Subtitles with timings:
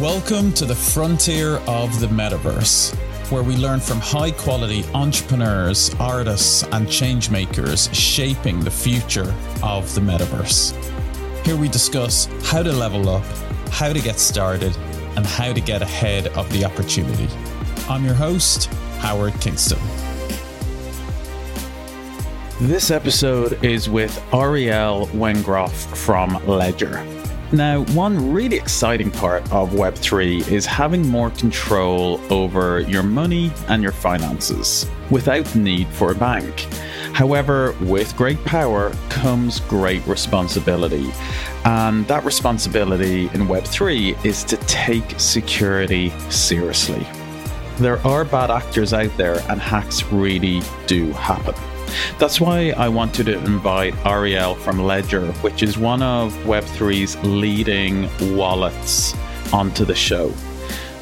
[0.00, 2.94] Welcome to the frontier of the metaverse,
[3.30, 10.00] where we learn from high quality entrepreneurs, artists, and changemakers shaping the future of the
[10.00, 10.72] metaverse.
[11.44, 13.22] Here we discuss how to level up,
[13.68, 14.74] how to get started,
[15.14, 17.28] and how to get ahead of the opportunity.
[17.86, 19.78] I'm your host, Howard Kingston.
[22.62, 27.06] This episode is with Ariel Wengroff from Ledger.
[27.52, 33.82] Now, one really exciting part of Web3 is having more control over your money and
[33.82, 36.60] your finances without the need for a bank.
[37.12, 41.12] However, with great power comes great responsibility.
[41.66, 47.06] And that responsibility in Web3 is to take security seriously.
[47.76, 51.54] There are bad actors out there, and hacks really do happen.
[52.18, 58.08] That's why I wanted to invite Ariel from Ledger, which is one of Web3's leading
[58.36, 59.14] wallets,
[59.52, 60.32] onto the show.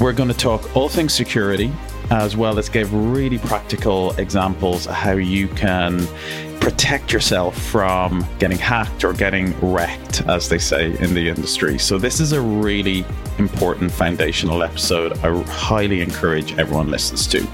[0.01, 1.71] We're going to talk all things security,
[2.11, 6.07] as well as give really practical examples of how you can
[6.61, 11.79] protect yourself from getting hacked or getting wrecked, as they say in the industry.
[11.79, 13.05] So, this is a really
[13.39, 15.19] important foundational episode.
[15.19, 17.47] I highly encourage everyone listens to.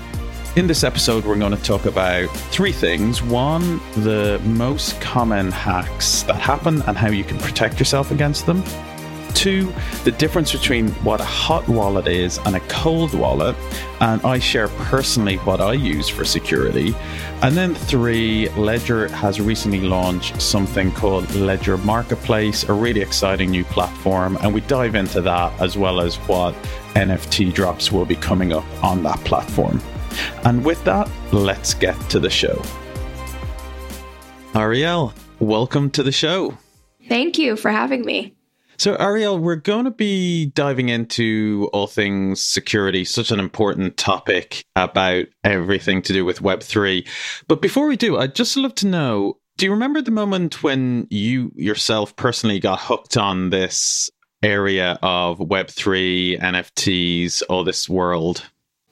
[0.57, 3.23] In this episode, we're going to talk about three things.
[3.23, 8.65] One, the most common hacks that happen and how you can protect yourself against them.
[9.35, 9.71] Two,
[10.05, 13.55] the difference between what a hot wallet is and a cold wallet.
[14.01, 16.95] And I share personally what I use for security.
[17.43, 23.65] And then three, Ledger has recently launched something called Ledger Marketplace, a really exciting new
[23.65, 24.39] platform.
[24.41, 26.55] And we dive into that as well as what
[26.95, 29.83] NFT drops will be coming up on that platform.
[30.45, 32.63] And with that, let's get to the show.
[34.55, 36.57] Ariel, welcome to the show.
[37.09, 38.35] Thank you for having me.
[38.79, 44.65] So, Ariel, we're going to be diving into all things security, such an important topic
[44.77, 47.09] about everything to do with Web3.
[47.49, 51.07] But before we do, I'd just love to know do you remember the moment when
[51.09, 54.11] you yourself personally got hooked on this
[54.43, 58.45] area of Web3, NFTs, all this world?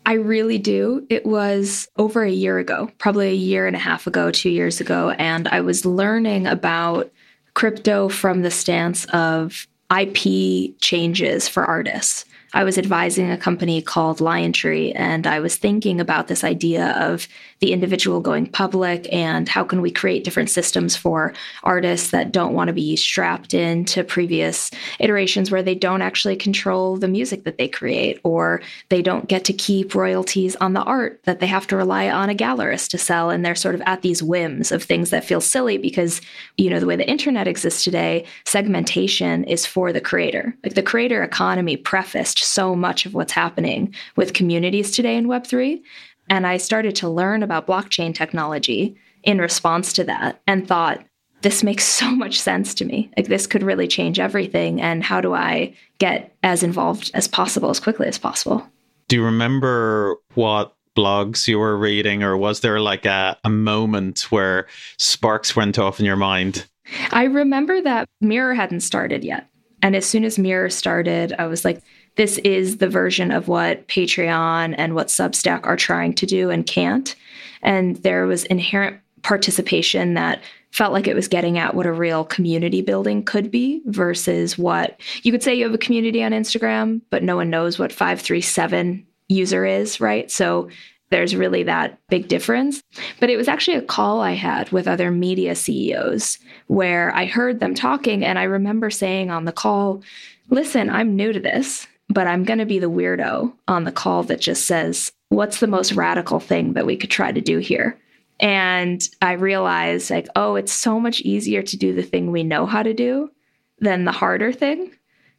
[0.07, 1.07] I really do.
[1.09, 4.81] It was over a year ago, probably a year and a half ago, two years
[4.81, 5.11] ago.
[5.11, 7.11] And I was learning about
[7.55, 9.67] crypto from the stance of
[9.97, 12.25] IP changes for artists.
[12.55, 17.27] I was advising a company called Liontree, and I was thinking about this idea of
[17.59, 21.33] the individual going public and how can we create different systems for
[21.65, 24.71] artists that don't want to be strapped into previous
[25.01, 29.45] iterations where they don't actually control the music that they create or they don't get
[29.45, 32.99] to keep royalties on the art that they have to rely on a gallerist to
[32.99, 33.31] sell.
[33.31, 36.21] And they're sort of at these whims of things that feel silly because
[36.57, 40.55] you know the way the internet exists today segmentation is for the creator.
[40.63, 45.83] Like the creator economy prefaced so much of what's happening with communities today in Web3.
[46.29, 51.05] And I started to learn about blockchain technology in response to that and thought,
[51.43, 53.11] this makes so much sense to me.
[53.17, 54.81] Like, this could really change everything.
[54.81, 58.67] And how do I get as involved as possible, as quickly as possible?
[59.09, 64.31] Do you remember what blogs you were reading, or was there like a, a moment
[64.31, 64.67] where
[64.97, 66.67] sparks went off in your mind?
[67.11, 69.49] I remember that Mirror hadn't started yet.
[69.83, 71.83] And as soon as Mirror started, I was like,
[72.17, 76.67] this is the version of what Patreon and what Substack are trying to do and
[76.67, 77.15] can't.
[77.63, 82.25] And there was inherent participation that felt like it was getting at what a real
[82.25, 87.01] community building could be versus what you could say you have a community on Instagram,
[87.11, 90.31] but no one knows what 537 user is, right?
[90.31, 90.69] So
[91.11, 92.83] there's really that big difference.
[93.21, 97.61] But it was actually a call I had with other media CEOs where I heard
[97.61, 98.25] them talking.
[98.25, 100.03] And I remember saying on the call,
[100.51, 104.23] listen, I'm new to this but I'm going to be the weirdo on the call
[104.25, 107.99] that just says, What's the most radical thing that we could try to do here?
[108.39, 112.67] And I realized, like, oh, it's so much easier to do the thing we know
[112.67, 113.31] how to do
[113.79, 114.93] than the harder thing.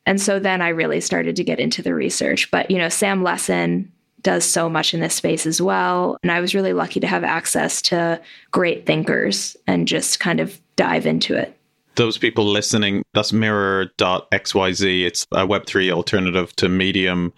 [0.05, 2.51] And so then I really started to get into the research.
[2.51, 3.89] But, you know, Sam Lessin
[4.21, 6.17] does so much in this space as well.
[6.23, 8.19] And I was really lucky to have access to
[8.51, 11.54] great thinkers and just kind of dive into it
[11.95, 15.05] those people listening, that's mirror.xyz.
[15.05, 17.33] It's a Web3 alternative to Medium.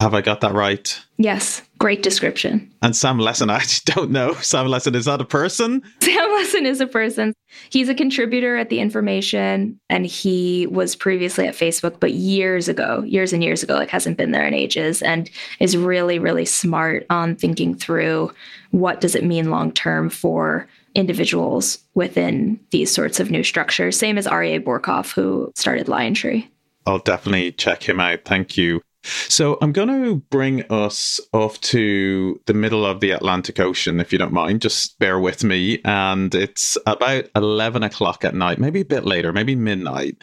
[0.00, 0.98] Have I got that right?
[1.16, 1.62] Yes.
[1.78, 2.72] Great description.
[2.82, 4.34] And Sam Lessin, I actually don't know.
[4.34, 5.82] Sam Lessin, is that a person?
[6.00, 7.32] Sam Lessin is a person.
[7.70, 13.02] He's a contributor at The Information, and he was previously at Facebook, but years ago,
[13.02, 15.30] years and years ago, like hasn't been there in ages, and
[15.60, 18.32] is really, really smart on thinking through
[18.72, 24.18] what does it mean long term for individuals within these sorts of new structures, same
[24.18, 26.48] as Aryeh Bourkoff, who started Liontree.
[26.86, 28.24] I'll definitely check him out.
[28.24, 28.80] Thank you.
[29.04, 34.12] So I'm going to bring us off to the middle of the Atlantic Ocean, if
[34.12, 34.62] you don't mind.
[34.62, 35.80] Just bear with me.
[35.84, 40.16] And it's about 11 o'clock at night, maybe a bit later, maybe midnight.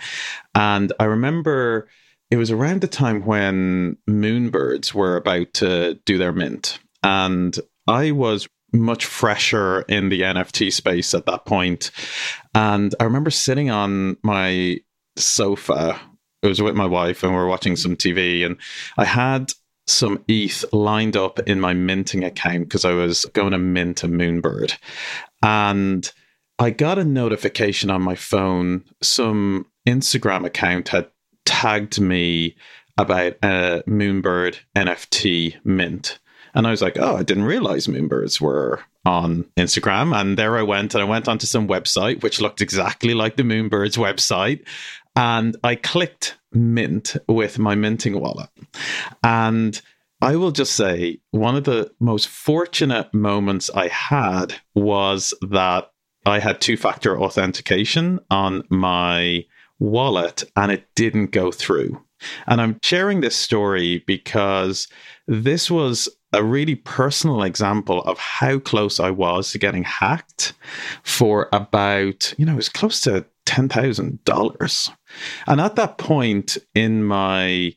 [0.55, 1.89] And I remember
[2.31, 6.79] it was around the time when moonbirds were about to do their mint.
[7.03, 7.57] And
[7.87, 11.91] I was much fresher in the NFT space at that point.
[12.55, 14.77] And I remember sitting on my
[15.17, 15.99] sofa
[16.41, 18.57] it was with my wife and we were watching some TV and
[18.97, 19.53] I had
[19.87, 24.07] some ETH lined up in my minting account because I was going to mint a
[24.07, 24.77] Moonbird.
[25.43, 26.11] And
[26.59, 28.85] I got a notification on my phone.
[29.01, 31.09] Some Instagram account had
[31.45, 32.55] tagged me
[32.97, 36.19] about a Moonbird NFT mint.
[36.53, 40.15] And I was like, oh, I didn't realize Moonbirds were on Instagram.
[40.15, 43.43] And there I went, and I went onto some website which looked exactly like the
[43.43, 44.65] Moonbirds website
[45.15, 48.49] and I clicked mint with my minting wallet.
[49.23, 49.81] And
[50.21, 55.91] I will just say one of the most fortunate moments I had was that
[56.25, 59.45] I had two factor authentication on my
[59.79, 62.03] wallet and it didn't go through.
[62.45, 64.87] And I'm sharing this story because
[65.27, 70.53] this was a really personal example of how close I was to getting hacked
[71.03, 74.91] for about, you know, it was close to $10,000.
[75.47, 77.75] And at that point in my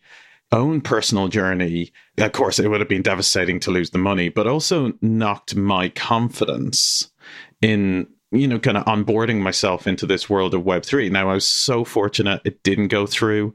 [0.53, 4.47] own personal journey, of course, it would have been devastating to lose the money, but
[4.47, 7.11] also knocked my confidence
[7.61, 11.11] in you know, kind of onboarding myself into this world of Web3.
[11.11, 13.55] Now, I was so fortunate it didn't go through.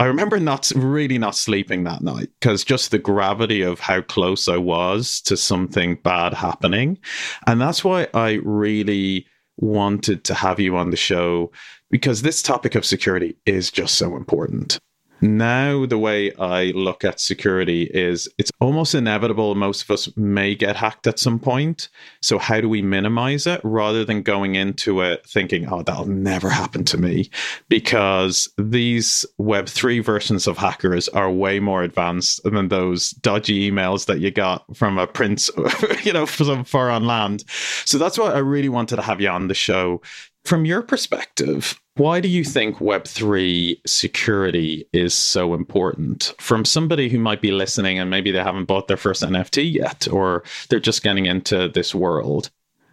[0.00, 4.48] I remember not really not sleeping that night because just the gravity of how close
[4.48, 6.98] I was to something bad happening.
[7.46, 9.26] And that's why I really
[9.56, 11.52] wanted to have you on the show
[11.90, 14.80] because this topic of security is just so important.
[15.20, 20.54] Now, the way I look at security is it's almost inevitable most of us may
[20.54, 21.88] get hacked at some point.
[22.20, 26.50] So, how do we minimize it rather than going into it thinking, oh, that'll never
[26.50, 27.30] happen to me?
[27.68, 34.20] Because these Web3 versions of hackers are way more advanced than those dodgy emails that
[34.20, 35.48] you got from a prince,
[36.02, 37.44] you know, from far on land.
[37.84, 40.02] So, that's why I really wanted to have you on the show.
[40.44, 46.34] From your perspective, why do you think Web3 security is so important?
[46.38, 50.06] From somebody who might be listening and maybe they haven't bought their first NFT yet,
[50.08, 52.50] or they're just getting into this world.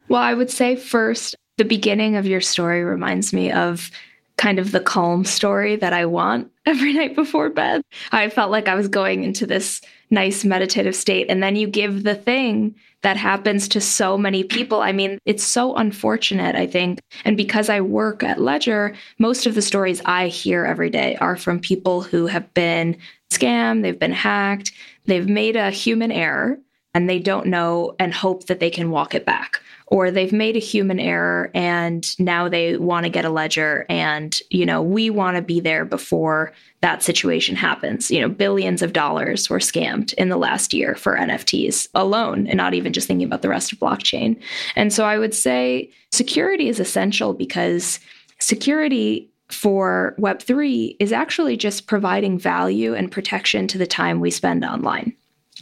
[0.07, 3.92] Well, I would say first, the beginning of your story reminds me of
[4.38, 7.81] kind of the calm story that I want every night before bed.
[8.12, 11.27] I felt like I was going into this nice meditative state.
[11.29, 14.81] And then you give the thing that happens to so many people.
[14.81, 16.99] I mean, it's so unfortunate, I think.
[17.25, 21.35] And because I work at Ledger, most of the stories I hear every day are
[21.35, 22.97] from people who have been
[23.31, 24.71] scammed, they've been hacked,
[25.05, 26.59] they've made a human error,
[26.93, 29.61] and they don't know and hope that they can walk it back
[29.91, 34.39] or they've made a human error and now they want to get a ledger and
[34.49, 38.09] you know we want to be there before that situation happens.
[38.09, 42.57] You know billions of dollars were scammed in the last year for nfts alone and
[42.57, 44.41] not even just thinking about the rest of blockchain.
[44.75, 47.99] And so i would say security is essential because
[48.39, 54.63] security for web3 is actually just providing value and protection to the time we spend
[54.63, 55.13] online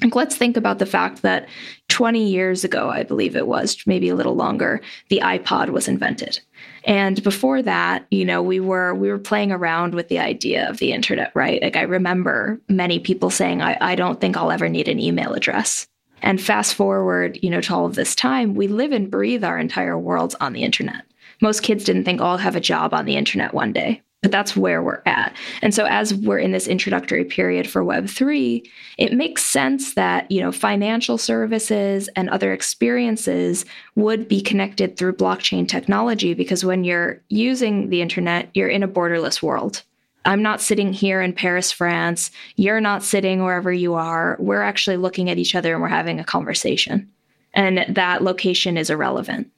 [0.01, 1.47] like, let's think about the fact that
[1.89, 6.39] 20 years ago, I believe it was, maybe a little longer, the iPod was invented.
[6.85, 10.77] And before that, you know, we were we were playing around with the idea of
[10.77, 11.61] the internet, right?
[11.61, 15.33] Like I remember many people saying, I, I don't think I'll ever need an email
[15.33, 15.87] address.
[16.21, 19.57] And fast forward, you know, to all of this time, we live and breathe our
[19.57, 21.03] entire worlds on the internet.
[21.41, 24.31] Most kids didn't think, oh, I'll have a job on the internet one day but
[24.31, 25.33] that's where we're at.
[25.61, 30.41] And so as we're in this introductory period for web3, it makes sense that, you
[30.41, 37.21] know, financial services and other experiences would be connected through blockchain technology because when you're
[37.29, 39.83] using the internet, you're in a borderless world.
[40.25, 42.29] I'm not sitting here in Paris, France.
[42.57, 44.35] You're not sitting wherever you are.
[44.39, 47.09] We're actually looking at each other and we're having a conversation.
[47.53, 49.49] And that location is irrelevant.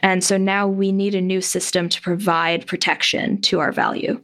[0.00, 4.20] And so now we need a new system to provide protection to our value.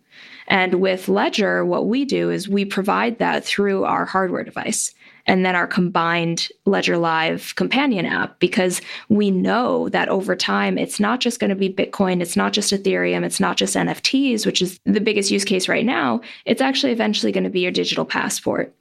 [0.48, 4.94] And with Ledger, what we do is we provide that through our hardware device
[5.26, 10.98] and then our combined Ledger Live companion app because we know that over time, it's
[10.98, 14.60] not just going to be Bitcoin, it's not just Ethereum, it's not just NFTs, which
[14.60, 16.20] is the biggest use case right now.
[16.44, 18.74] It's actually eventually going to be your digital passport.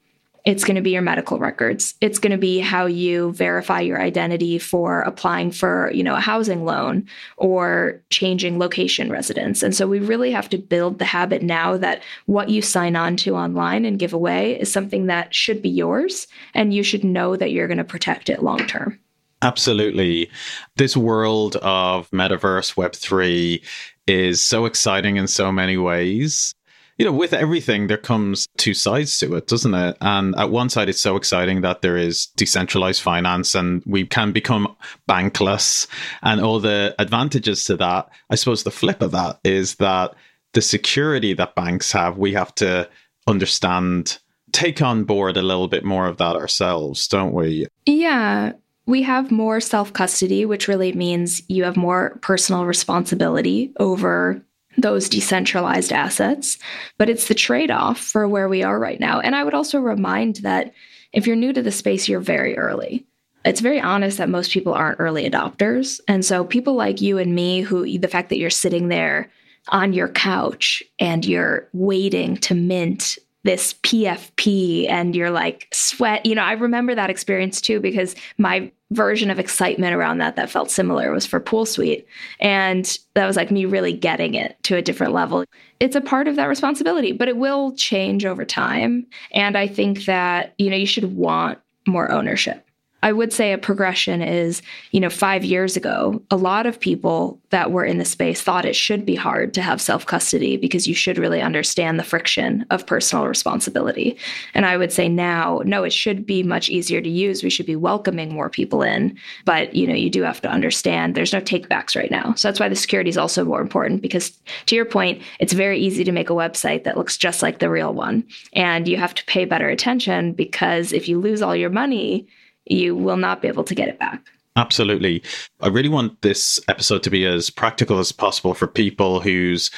[0.43, 1.93] It's going to be your medical records.
[2.01, 6.19] It's going to be how you verify your identity for applying for, you know, a
[6.19, 7.07] housing loan
[7.37, 9.61] or changing location residence.
[9.61, 13.17] And so we really have to build the habit now that what you sign on
[13.17, 17.35] to online and give away is something that should be yours and you should know
[17.35, 18.99] that you're going to protect it long term.
[19.43, 20.29] Absolutely.
[20.75, 23.63] This world of metaverse web3
[24.07, 26.53] is so exciting in so many ways
[27.01, 29.97] you know, with everything, there comes two sides to it, doesn't it?
[30.01, 34.31] And at one side, it's so exciting that there is decentralized finance and we can
[34.31, 34.75] become
[35.09, 35.87] bankless
[36.21, 38.07] and all the advantages to that.
[38.29, 40.13] I suppose the flip of that is that
[40.53, 42.87] the security that banks have, we have to
[43.25, 44.19] understand,
[44.51, 47.65] take on board a little bit more of that ourselves, don't we?
[47.87, 48.51] Yeah.
[48.85, 54.45] We have more self custody, which really means you have more personal responsibility over
[54.81, 56.57] those decentralized assets,
[56.97, 59.19] but it's the trade off for where we are right now.
[59.19, 60.73] And I would also remind that
[61.13, 63.05] if you're new to the space, you're very early.
[63.43, 65.99] It's very honest that most people aren't early adopters.
[66.07, 69.31] And so people like you and me, who the fact that you're sitting there
[69.69, 76.25] on your couch and you're waiting to mint this PFP and you're like sweat.
[76.25, 80.49] You know, I remember that experience too because my version of excitement around that that
[80.49, 82.05] felt similar was for Poolsuite.
[82.39, 85.45] And that was like me really getting it to a different level.
[85.79, 89.07] It's a part of that responsibility, but it will change over time.
[89.31, 92.65] And I think that, you know, you should want more ownership.
[93.03, 97.39] I would say a progression is, you know, five years ago, a lot of people
[97.49, 100.87] that were in the space thought it should be hard to have self custody because
[100.87, 104.17] you should really understand the friction of personal responsibility.
[104.53, 107.43] And I would say now, no, it should be much easier to use.
[107.43, 109.17] We should be welcoming more people in.
[109.45, 112.33] But, you know, you do have to understand there's no takebacks right now.
[112.35, 114.31] So that's why the security is also more important because,
[114.67, 117.69] to your point, it's very easy to make a website that looks just like the
[117.69, 118.23] real one.
[118.53, 122.27] And you have to pay better attention because if you lose all your money,
[122.65, 124.21] you will not be able to get it back.
[124.55, 125.23] Absolutely.
[125.61, 129.71] I really want this episode to be as practical as possible for people who's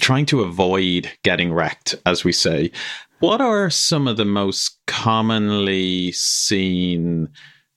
[0.00, 2.70] trying to avoid getting wrecked, as we say.
[3.20, 7.28] What are some of the most commonly seen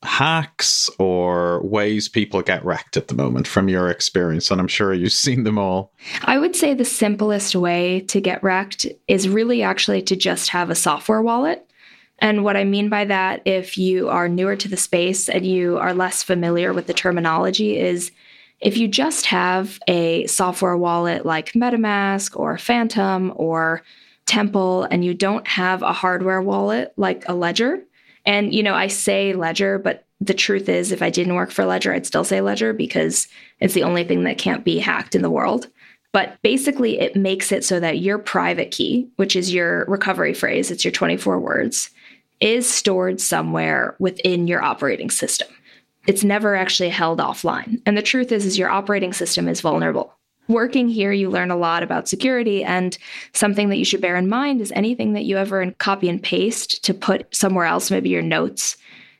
[0.04, 4.52] hacks or ways people get wrecked at the moment from your experience?
[4.52, 5.94] And I'm sure you've seen them all.
[6.24, 10.70] I would say the simplest way to get wrecked is really actually to just have
[10.70, 11.71] a software wallet.
[12.22, 15.80] And what I mean by that, if you are newer to the space and you
[15.80, 18.12] are less familiar with the terminology, is
[18.60, 23.82] if you just have a software wallet like MetaMask or Phantom or
[24.28, 27.82] Temple and you don't have a hardware wallet like a Ledger,
[28.24, 31.66] and you know, I say Ledger, but the truth is, if I didn't work for
[31.66, 33.28] Ledger, I'd still say Ledger because
[33.60, 35.68] it's the only thing that can't be hacked in the world.
[36.14, 40.70] But basically, it makes it so that your private key, which is your recovery phrase,
[40.70, 41.90] it's your 24 words,
[42.42, 45.48] is stored somewhere within your operating system.
[46.08, 47.80] It's never actually held offline.
[47.86, 50.14] And the truth is is your operating system is vulnerable.
[50.48, 52.64] Working here, you learn a lot about security.
[52.64, 52.98] And
[53.34, 56.84] something that you should bear in mind is anything that you ever copy and paste
[56.84, 58.76] to put somewhere else, maybe your notes,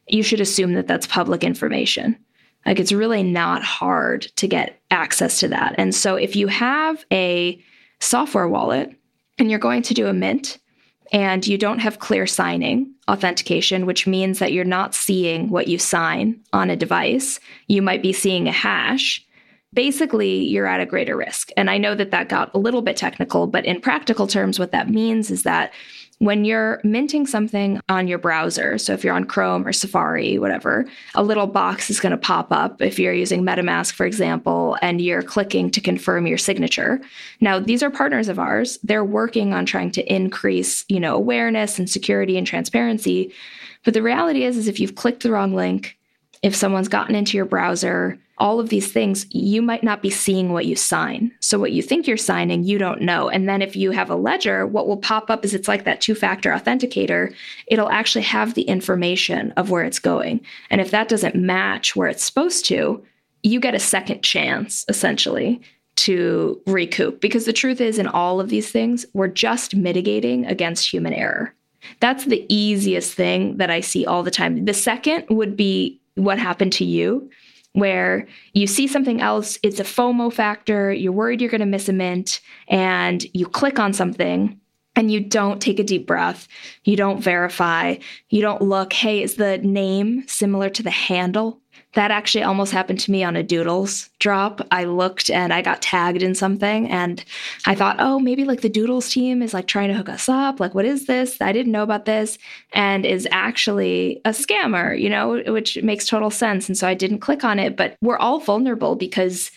[0.08, 2.18] you should assume that that's public information.
[2.66, 5.76] Like it's really not hard to get access to that.
[5.78, 7.64] And so if you have a
[8.00, 8.92] software wallet
[9.38, 10.58] and you're going to do a mint,
[11.12, 15.78] and you don't have clear signing authentication, which means that you're not seeing what you
[15.78, 17.40] sign on a device.
[17.68, 19.26] You might be seeing a hash.
[19.74, 21.50] Basically, you're at a greater risk.
[21.56, 24.72] And I know that that got a little bit technical, but in practical terms, what
[24.72, 25.72] that means is that
[26.22, 30.86] when you're minting something on your browser, so if you're on Chrome or Safari, whatever,
[31.16, 35.02] a little box is going to pop up if you're using MetaMask, for example, and
[35.02, 37.02] you're clicking to confirm your signature.
[37.40, 38.78] Now, these are partners of ours.
[38.84, 43.34] They're working on trying to increase, you know, awareness and security and transparency.
[43.84, 45.98] But the reality is, is if you've clicked the wrong link,
[46.44, 50.52] if someone's gotten into your browser, all of these things, you might not be seeing
[50.52, 51.32] what you sign.
[51.40, 53.30] So, what you think you're signing, you don't know.
[53.30, 56.02] And then, if you have a ledger, what will pop up is it's like that
[56.02, 57.34] two factor authenticator.
[57.68, 60.42] It'll actually have the information of where it's going.
[60.72, 63.02] And if that doesn't match where it's supposed to,
[63.44, 65.62] you get a second chance, essentially,
[65.98, 67.22] to recoup.
[67.22, 71.54] Because the truth is, in all of these things, we're just mitigating against human error.
[72.00, 74.66] That's the easiest thing that I see all the time.
[74.66, 77.30] The second would be what happened to you
[77.74, 81.90] where you see something else, it's a FOMO factor, you're worried you're going to miss
[81.90, 84.60] a mint, and you click on something
[84.96, 86.48] and you don't take a deep breath,
[86.84, 87.96] you don't verify,
[88.30, 91.61] you don't look, hey, is the name similar to the handle?
[91.94, 94.66] That actually almost happened to me on a Doodles drop.
[94.72, 97.24] I looked and I got tagged in something and
[97.66, 100.62] I thought, oh, maybe like the Doodles team is like trying to hook us up.
[100.62, 101.42] Like, what is this?
[101.42, 102.38] I didn't know about this
[102.72, 106.70] and is actually a scammer, you know, which makes total sense.
[106.70, 109.52] And so I didn't click on it, but we're all vulnerable because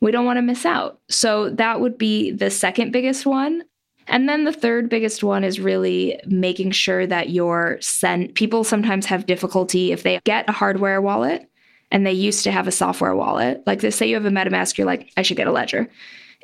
[0.00, 1.00] we don't want to miss out.
[1.08, 3.64] So that would be the second biggest one.
[4.06, 9.06] And then the third biggest one is really making sure that your sent people sometimes
[9.06, 11.48] have difficulty if they get a hardware wallet
[11.90, 13.62] and they used to have a software wallet.
[13.66, 15.88] Like they say you have a MetaMask, you're like, I should get a ledger.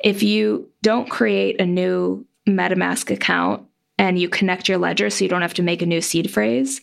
[0.03, 3.65] If you don't create a new MetaMask account
[3.97, 6.81] and you connect your ledger so you don't have to make a new seed phrase,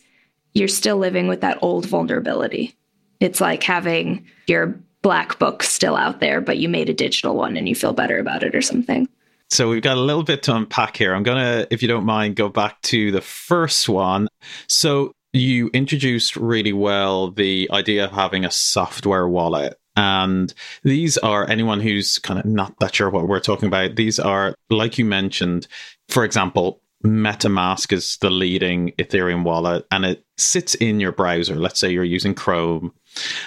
[0.53, 2.75] you're still living with that old vulnerability.
[3.19, 7.57] It's like having your black book still out there, but you made a digital one
[7.57, 9.07] and you feel better about it or something.
[9.51, 11.13] So we've got a little bit to unpack here.
[11.13, 14.27] I'm going to, if you don't mind, go back to the first one.
[14.67, 19.79] So you introduced really well the idea of having a software wallet.
[19.97, 23.95] And these are anyone who's kind of not that sure what we're talking about.
[23.95, 25.67] These are, like you mentioned,
[26.09, 31.55] for example, MetaMask is the leading Ethereum wallet and it sits in your browser.
[31.55, 32.93] Let's say you're using Chrome.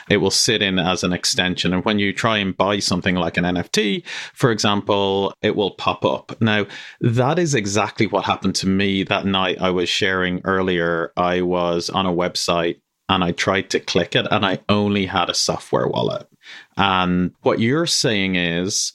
[0.09, 1.73] It will sit in as an extension.
[1.73, 6.05] And when you try and buy something like an NFT, for example, it will pop
[6.05, 6.41] up.
[6.41, 6.67] Now,
[7.01, 11.13] that is exactly what happened to me that night I was sharing earlier.
[11.17, 15.31] I was on a website and I tried to click it and I only had
[15.31, 16.29] a software wallet.
[16.77, 18.93] And what you're saying is,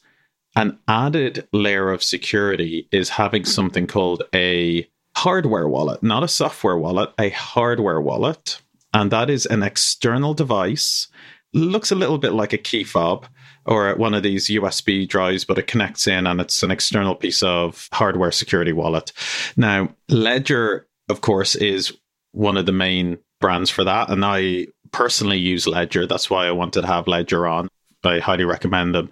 [0.55, 6.77] an added layer of security is having something called a hardware wallet, not a software
[6.77, 8.61] wallet, a hardware wallet.
[8.93, 11.07] And that is an external device.
[11.53, 13.25] Looks a little bit like a key fob
[13.65, 17.41] or one of these USB drives, but it connects in and it's an external piece
[17.43, 19.11] of hardware security wallet.
[19.55, 21.93] Now, Ledger, of course, is
[22.31, 24.09] one of the main brands for that.
[24.09, 26.07] And I personally use Ledger.
[26.07, 27.67] That's why I wanted to have Ledger on.
[28.03, 29.09] I highly recommend them.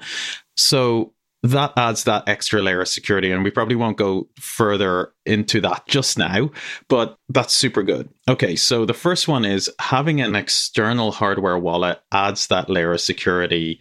[0.58, 3.32] So that adds that extra layer of security.
[3.32, 6.52] And we probably won't go further into that just now,
[6.88, 8.10] but that's super good.
[8.30, 13.02] Okay, so the first one is having an external hardware wallet adds that layer of
[13.02, 13.80] security.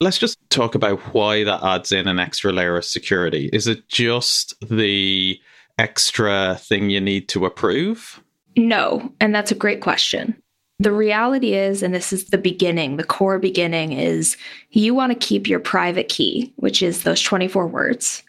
[0.00, 3.50] Let's just talk about why that adds in an extra layer of security.
[3.52, 5.38] Is it just the
[5.78, 8.22] extra thing you need to approve?
[8.56, 10.40] No, and that's a great question.
[10.80, 14.38] The reality is, and this is the beginning, the core beginning is
[14.70, 18.22] you want to keep your private key, which is those 24 words,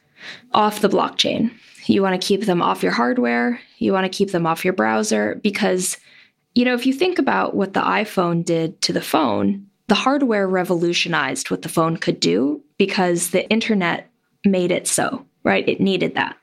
[0.52, 1.50] off the blockchain.
[1.86, 3.62] You want to keep them off your hardware.
[3.78, 5.98] You want to keep them off your browser because,
[6.54, 10.46] you know, if you think about what the iPhone did to the phone, the hardware
[10.46, 14.12] revolutionized what the phone could do because the internet
[14.44, 15.68] made it so, right?
[15.70, 16.36] It needed that.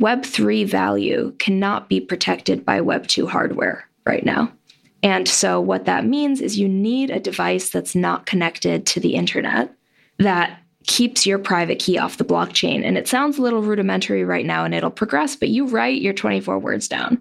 [0.00, 4.50] Web3 value cannot be protected by Web2 hardware right now.
[5.02, 9.14] And so, what that means is you need a device that's not connected to the
[9.14, 9.74] internet
[10.18, 12.84] that keeps your private key off the blockchain.
[12.84, 16.12] And it sounds a little rudimentary right now and it'll progress, but you write your
[16.12, 17.20] 24 words down.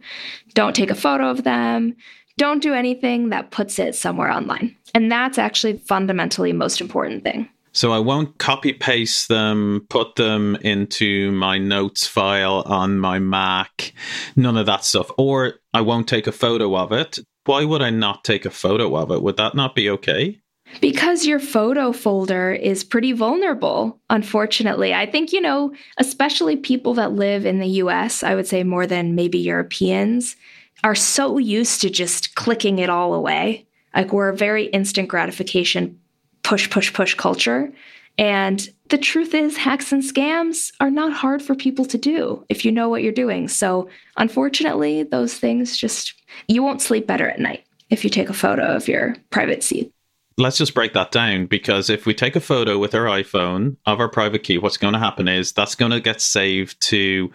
[0.54, 1.96] Don't take a photo of them.
[2.38, 4.76] Don't do anything that puts it somewhere online.
[4.96, 7.48] And that's actually fundamentally most important thing.
[7.74, 13.94] So I won't copy paste them, put them into my notes file on my Mac,
[14.36, 15.10] none of that stuff.
[15.18, 18.96] Or I won't take a photo of it why would I not take a photo
[18.96, 19.22] of it?
[19.22, 20.40] Would that not be okay?
[20.80, 24.94] Because your photo folder is pretty vulnerable, unfortunately.
[24.94, 28.88] I think, you know, especially people that live in the US, I would say more
[28.88, 30.36] than maybe Europeans,
[30.84, 33.68] are so used to just clicking it all away.
[33.94, 36.00] Like we're a very instant gratification,
[36.44, 37.74] push, push, push culture.
[38.18, 42.66] And the truth is, hacks and scams are not hard for people to do if
[42.66, 43.48] you know what you're doing.
[43.48, 46.14] So, unfortunately, those things just,
[46.48, 49.92] you won't sleep better at night if you take a photo of your private seed.
[50.38, 54.00] Let's just break that down because if we take a photo with our iPhone of
[54.00, 57.32] our private key, what's going to happen is that's going to get saved to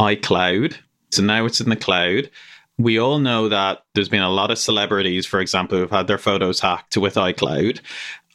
[0.00, 0.76] iCloud.
[1.10, 2.30] So now it's in the cloud.
[2.78, 6.18] We all know that there's been a lot of celebrities, for example, who've had their
[6.18, 7.80] photos hacked with iCloud.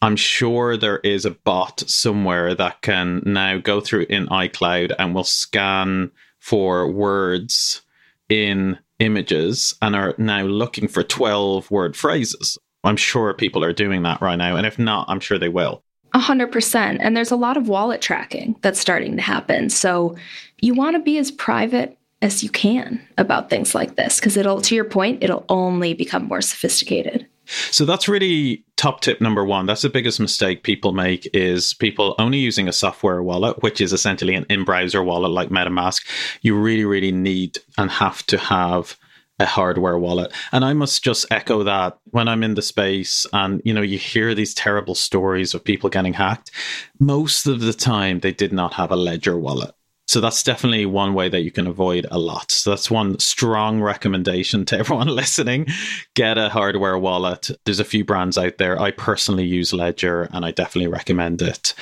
[0.01, 5.13] I'm sure there is a bot somewhere that can now go through in iCloud and
[5.13, 7.81] will scan for words
[8.27, 12.57] in images and are now looking for 12 word phrases.
[12.83, 14.55] I'm sure people are doing that right now.
[14.55, 15.83] And if not, I'm sure they will.
[16.13, 16.99] A hundred percent.
[17.01, 19.69] And there's a lot of wallet tracking that's starting to happen.
[19.69, 20.15] So
[20.59, 24.61] you want to be as private as you can about things like this because it'll,
[24.61, 27.27] to your point, it'll only become more sophisticated.
[27.71, 29.65] So that's really top tip number one.
[29.65, 33.93] That's the biggest mistake people make is people only using a software wallet, which is
[33.93, 36.05] essentially an in-browser wallet like MetaMask.
[36.41, 38.97] You really, really need and have to have
[39.39, 40.31] a hardware wallet.
[40.51, 43.97] And I must just echo that when I'm in the space and you know you
[43.97, 46.51] hear these terrible stories of people getting hacked,
[46.99, 49.73] most of the time they did not have a ledger wallet.
[50.11, 52.51] So that's definitely one way that you can avoid a lot.
[52.51, 55.67] So that's one strong recommendation to everyone listening.
[56.15, 57.49] Get a hardware wallet.
[57.63, 58.77] There's a few brands out there.
[58.77, 61.73] I personally use Ledger and I definitely recommend it.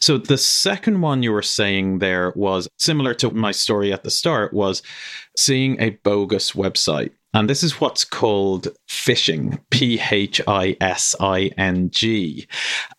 [0.00, 4.10] So the second one you were saying there was similar to my story at the
[4.10, 4.82] start was
[5.36, 7.10] seeing a bogus website.
[7.34, 12.46] And this is what's called phishing, P H I S I N G.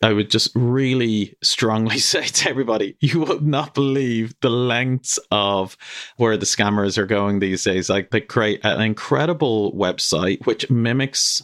[0.02, 5.78] I would just really strongly say to everybody, you will not believe the lengths of
[6.18, 7.90] where the scammers are going these days.
[7.90, 11.42] Like they create an incredible website which mimics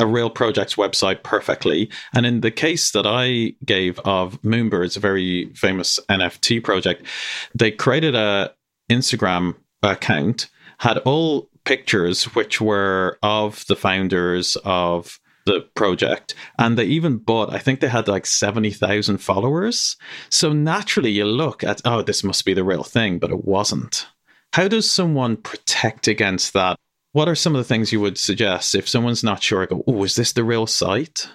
[0.00, 1.88] a real project's website perfectly.
[2.12, 7.06] And in the case that I gave of Moonbirds, a very famous NFT project,
[7.54, 8.52] they created a
[8.90, 16.84] Instagram account, had all pictures which were of the founders of the project and they
[16.84, 19.96] even bought i think they had like 70,000 followers
[20.30, 24.06] so naturally you look at oh this must be the real thing but it wasn't
[24.52, 26.78] how does someone protect against that
[27.12, 29.66] what are some of the things you would suggest if someone's not sure?
[29.66, 31.28] Go, oh, is this the real site?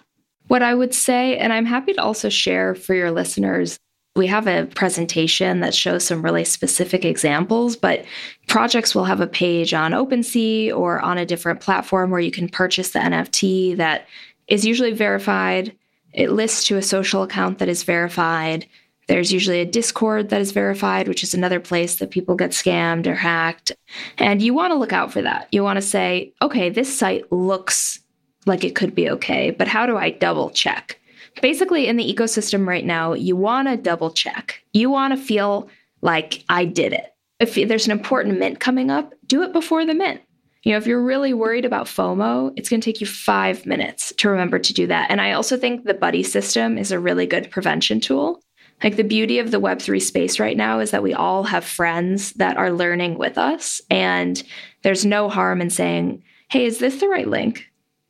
[0.47, 3.77] What I would say, and I'm happy to also share for your listeners,
[4.17, 8.03] we have a presentation that shows some really specific examples, but
[8.47, 12.49] projects will have a page on OpenSea or on a different platform where you can
[12.49, 14.07] purchase the NFT that
[14.47, 15.75] is usually verified.
[16.13, 18.65] It lists to a social account that is verified.
[19.07, 23.07] There's usually a Discord that is verified, which is another place that people get scammed
[23.07, 23.71] or hacked.
[24.17, 25.47] And you want to look out for that.
[25.51, 27.99] You want to say, okay, this site looks
[28.45, 30.99] like it could be okay, but how do I double check?
[31.41, 34.61] Basically, in the ecosystem right now, you want to double check.
[34.73, 35.69] You want to feel
[36.01, 37.13] like I did it.
[37.39, 40.21] If there's an important mint coming up, do it before the mint.
[40.63, 44.11] You know, if you're really worried about FOMO, it's going to take you five minutes
[44.17, 45.09] to remember to do that.
[45.09, 48.41] And I also think the buddy system is a really good prevention tool.
[48.83, 52.33] Like the beauty of the Web3 space right now is that we all have friends
[52.33, 53.81] that are learning with us.
[53.89, 54.43] And
[54.83, 57.65] there's no harm in saying, hey, is this the right link?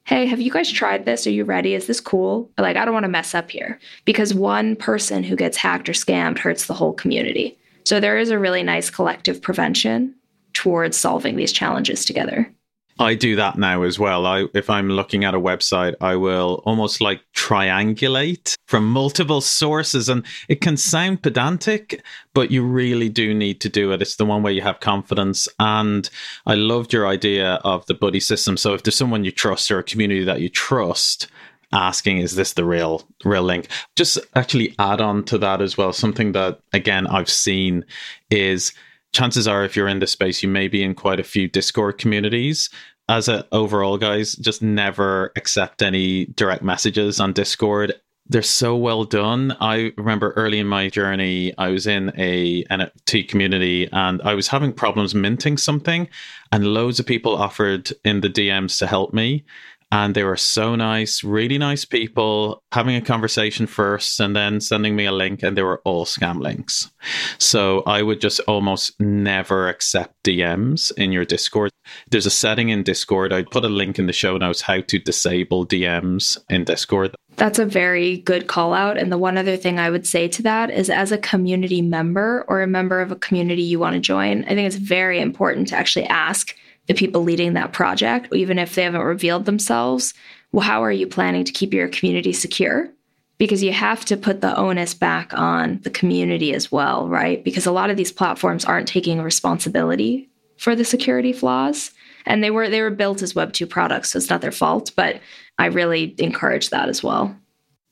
[0.07, 1.27] Hey, have you guys tried this?
[1.27, 1.73] Are you ready?
[1.73, 2.49] Is this cool?
[2.57, 5.91] Like, I don't want to mess up here because one person who gets hacked or
[5.91, 7.57] scammed hurts the whole community.
[7.83, 10.15] So there is a really nice collective prevention
[10.53, 12.49] towards solving these challenges together.
[12.99, 14.25] I do that now as well.
[14.25, 20.09] I if I'm looking at a website, I will almost like triangulate from multiple sources
[20.09, 24.01] and it can sound pedantic, but you really do need to do it.
[24.01, 26.09] It's the one where you have confidence and
[26.45, 28.57] I loved your idea of the buddy system.
[28.57, 31.27] So if there's someone you trust or a community that you trust,
[31.73, 35.91] asking is this the real real link just actually add on to that as well
[35.91, 37.83] something that again i've seen
[38.29, 38.71] is
[39.13, 41.97] chances are if you're in this space you may be in quite a few discord
[41.97, 42.69] communities.
[43.09, 47.93] As a overall guys just never accept any direct messages on discord.
[48.29, 49.55] They're so well done.
[49.61, 54.49] I remember early in my journey, I was in a NFT community and I was
[54.49, 56.09] having problems minting something,
[56.51, 59.45] and loads of people offered in the DMs to help me
[59.91, 64.95] and they were so nice, really nice people, having a conversation first and then sending
[64.95, 66.91] me a link, and they were all scam links.
[67.37, 71.71] So I would just almost never accept DMs in your Discord.
[72.09, 74.99] There's a setting in Discord, I'd put a link in the show notes how to
[74.99, 77.15] disable DMs in Discord.
[77.37, 78.97] That's a very good call out.
[78.97, 82.43] And the one other thing I would say to that is as a community member
[82.47, 85.67] or a member of a community you want to join, I think it's very important
[85.69, 86.55] to actually ask
[86.87, 90.13] the people leading that project, even if they haven't revealed themselves,
[90.51, 92.89] well, how are you planning to keep your community secure?
[93.37, 97.43] Because you have to put the onus back on the community as well, right?
[97.43, 101.91] Because a lot of these platforms aren't taking responsibility for the security flaws.
[102.25, 104.91] And they were they were built as Web 2 products, so it's not their fault.
[104.95, 105.21] But
[105.57, 107.35] I really encourage that as well.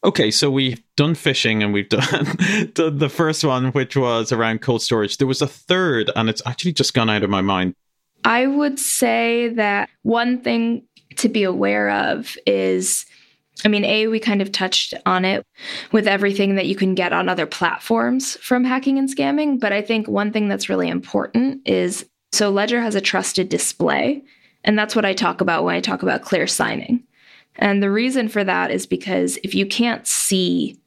[0.03, 4.61] Okay, so we've done phishing and we've done, done the first one, which was around
[4.61, 5.17] cold storage.
[5.17, 7.75] There was a third, and it's actually just gone out of my mind.
[8.25, 10.83] I would say that one thing
[11.17, 13.05] to be aware of is
[13.63, 15.45] I mean, A, we kind of touched on it
[15.93, 19.61] with everything that you can get on other platforms from hacking and scamming.
[19.61, 24.21] But I think one thing that's really important is so Ledger has a trusted display.
[24.65, 27.03] And that's what I talk about when I talk about clear signing.
[27.55, 30.77] And the reason for that is because if you can't see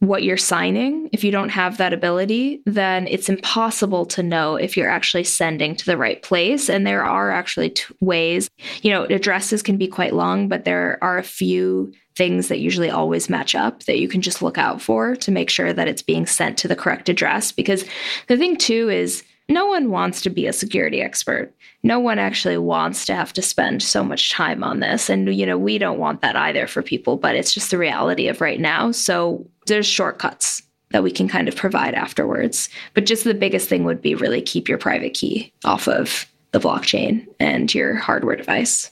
[0.00, 4.76] what you're signing, if you don't have that ability, then it's impossible to know if
[4.76, 6.70] you're actually sending to the right place.
[6.70, 8.48] And there are actually t- ways,
[8.82, 12.90] you know, addresses can be quite long, but there are a few things that usually
[12.90, 16.02] always match up that you can just look out for to make sure that it's
[16.02, 17.50] being sent to the correct address.
[17.50, 17.84] Because
[18.28, 21.54] the thing, too, is no one wants to be a security expert.
[21.82, 25.08] No one actually wants to have to spend so much time on this.
[25.08, 28.28] And, you know, we don't want that either for people, but it's just the reality
[28.28, 28.90] of right now.
[28.92, 32.68] So there's shortcuts that we can kind of provide afterwards.
[32.94, 36.58] But just the biggest thing would be really keep your private key off of the
[36.60, 38.90] blockchain and your hardware device.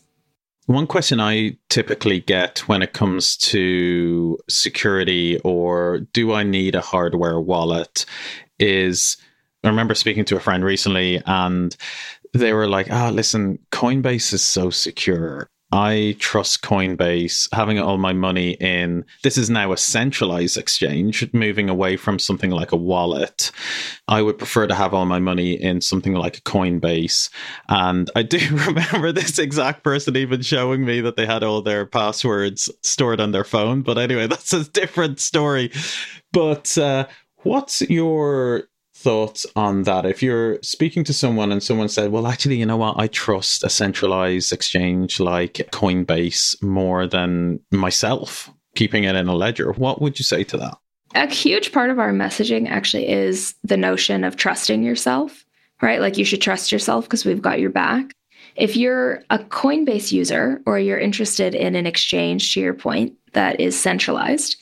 [0.66, 6.80] One question I typically get when it comes to security or do I need a
[6.80, 8.04] hardware wallet
[8.58, 9.16] is
[9.64, 11.76] I remember speaking to a friend recently and
[12.32, 15.48] they were like, oh, listen, Coinbase is so secure.
[15.72, 19.04] I trust Coinbase, having all my money in.
[19.24, 23.50] This is now a centralized exchange, moving away from something like a wallet.
[24.06, 27.30] I would prefer to have all my money in something like Coinbase.
[27.68, 31.84] And I do remember this exact person even showing me that they had all their
[31.84, 33.82] passwords stored on their phone.
[33.82, 35.72] But anyway, that's a different story.
[36.32, 37.08] But uh,
[37.42, 38.68] what's your
[39.06, 40.04] thoughts on that?
[40.04, 42.98] If you're speaking to someone and someone said, well, actually, you know what?
[42.98, 49.70] I trust a centralized exchange like Coinbase more than myself, keeping it in a ledger,
[49.74, 50.76] what would you say to that?
[51.14, 55.44] A huge part of our messaging actually is the notion of trusting yourself,
[55.80, 56.00] right?
[56.00, 58.10] Like you should trust yourself because we've got your back.
[58.56, 63.60] If you're a Coinbase user or you're interested in an exchange, to your point, that
[63.60, 64.56] is centralized,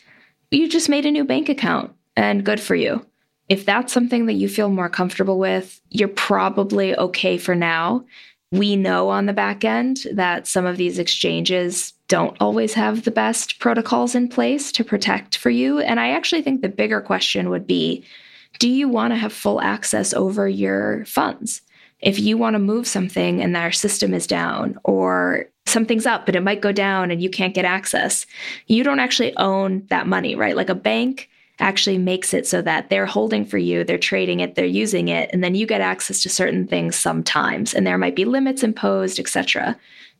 [0.50, 3.06] you just made a new bank account and good for you.
[3.48, 8.04] If that's something that you feel more comfortable with, you're probably okay for now.
[8.52, 13.10] We know on the back end that some of these exchanges don't always have the
[13.10, 15.80] best protocols in place to protect for you.
[15.80, 18.04] And I actually think the bigger question would be
[18.60, 21.60] do you want to have full access over your funds?
[22.00, 26.36] If you want to move something and our system is down, or something's up but
[26.36, 28.26] it might go down and you can't get access,
[28.66, 30.56] you don't actually own that money, right?
[30.56, 31.28] Like a bank
[31.60, 35.30] actually makes it so that they're holding for you, they're trading it, they're using it,
[35.32, 39.20] and then you get access to certain things sometimes, and there might be limits imposed,
[39.20, 39.76] etc.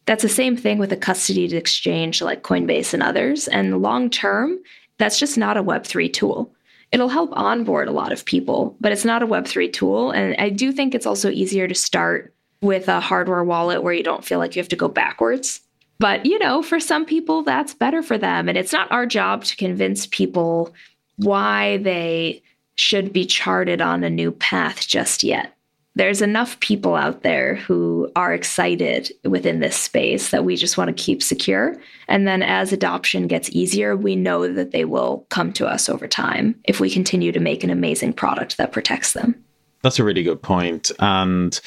[0.06, 3.48] That's the same thing with a custodied exchange like Coinbase and others.
[3.48, 4.58] And long term,
[4.98, 6.52] that's just not a Web3 tool.
[6.92, 10.10] It'll help onboard a lot of people, but it's not a Web3 tool.
[10.10, 14.02] And I do think it's also easier to start with a hardware wallet where you
[14.02, 15.60] don't feel like you have to go backwards.
[15.98, 18.48] But, you know, for some people, that's better for them.
[18.48, 20.74] And it's not our job to convince people
[21.16, 22.42] why they
[22.76, 25.54] should be charted on a new path just yet.
[25.96, 30.88] There's enough people out there who are excited within this space that we just want
[30.88, 31.76] to keep secure.
[32.08, 36.08] And then as adoption gets easier, we know that they will come to us over
[36.08, 39.36] time if we continue to make an amazing product that protects them.
[39.84, 40.90] That's a really good point.
[40.98, 41.60] And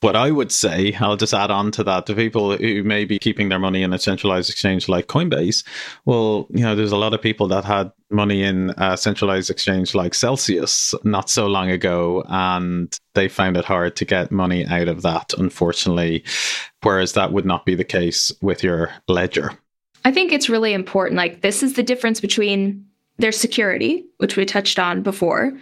[0.00, 3.18] what I would say, I'll just add on to that, to people who may be
[3.18, 5.66] keeping their money in a centralized exchange like Coinbase,
[6.04, 9.92] well, you know, there's a lot of people that had money in a centralized exchange
[9.92, 14.86] like Celsius not so long ago, and they found it hard to get money out
[14.86, 16.22] of that, unfortunately.
[16.82, 19.50] Whereas that would not be the case with your ledger.
[20.04, 21.16] I think it's really important.
[21.16, 22.86] Like, this is the difference between
[23.18, 25.52] their security, which we touched on before,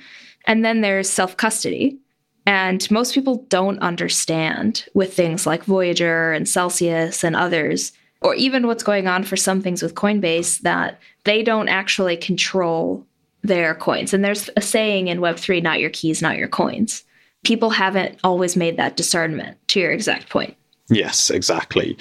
[0.47, 1.99] and then there's self custody.
[2.47, 8.67] And most people don't understand with things like Voyager and Celsius and others, or even
[8.67, 13.07] what's going on for some things with Coinbase, that they don't actually control
[13.43, 14.15] their coins.
[14.15, 17.05] And there's a saying in Web3 not your keys, not your coins.
[17.45, 20.57] People haven't always made that discernment to your exact point.
[20.89, 21.97] Yes, exactly.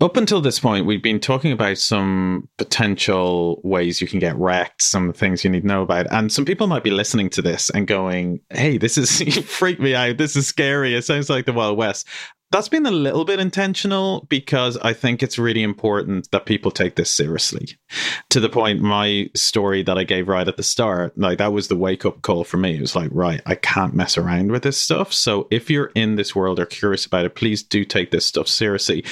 [0.00, 4.80] Up until this point, we've been talking about some potential ways you can get wrecked,
[4.80, 6.06] some things you need to know about.
[6.10, 9.94] And some people might be listening to this and going, hey, this is freak me
[9.94, 10.16] out.
[10.16, 10.94] This is scary.
[10.94, 12.08] It sounds like the Wild West.
[12.50, 16.96] That's been a little bit intentional because I think it's really important that people take
[16.96, 17.78] this seriously.
[18.30, 21.68] To the point, my story that I gave right at the start, like that was
[21.68, 22.74] the wake up call for me.
[22.74, 25.12] It was like, right, I can't mess around with this stuff.
[25.12, 28.48] So if you're in this world or curious about it, please do take this stuff
[28.48, 29.04] seriously.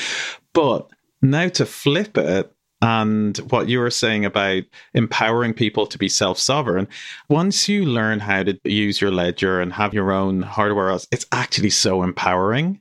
[0.54, 0.90] But
[1.22, 4.62] now to flip it, and what you were saying about
[4.94, 6.88] empowering people to be self sovereign,
[7.28, 11.70] once you learn how to use your ledger and have your own hardware, it's actually
[11.70, 12.80] so empowering.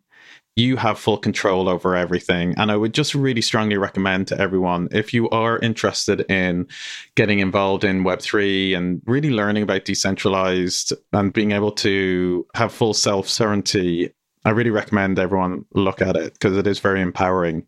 [0.56, 2.56] You have full control over everything.
[2.58, 6.68] And I would just really strongly recommend to everyone if you are interested in
[7.16, 12.96] getting involved in Web3 and really learning about decentralized and being able to have full
[12.96, 14.12] self sovereignty
[14.48, 17.66] I really recommend everyone look at it because it is very empowering.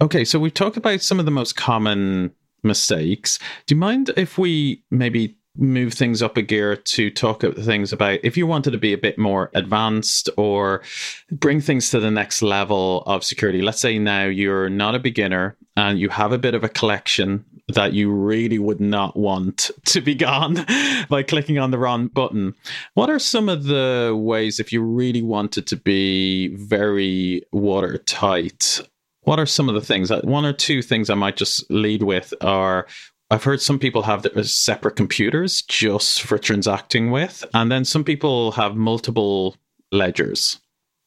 [0.00, 2.32] Okay, so we've talked about some of the most common
[2.64, 3.38] mistakes.
[3.66, 7.92] Do you mind if we maybe move things up a gear to talk about things
[7.92, 10.82] about if you wanted to be a bit more advanced or
[11.30, 13.62] bring things to the next level of security?
[13.62, 17.44] Let's say now you're not a beginner and you have a bit of a collection
[17.68, 20.64] that you really would not want to be gone
[21.08, 22.54] by clicking on the wrong button.
[22.94, 28.80] What are some of the ways, if you really wanted to be very watertight,
[29.22, 30.10] what are some of the things?
[30.10, 32.86] Uh, one or two things I might just lead with are
[33.30, 38.52] I've heard some people have separate computers just for transacting with, and then some people
[38.52, 39.54] have multiple
[39.92, 40.58] ledgers.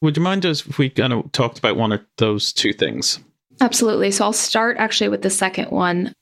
[0.02, 3.18] Would you mind just if we kind of talked about one of those two things?
[3.60, 4.10] Absolutely.
[4.10, 6.12] So I'll start actually with the second one.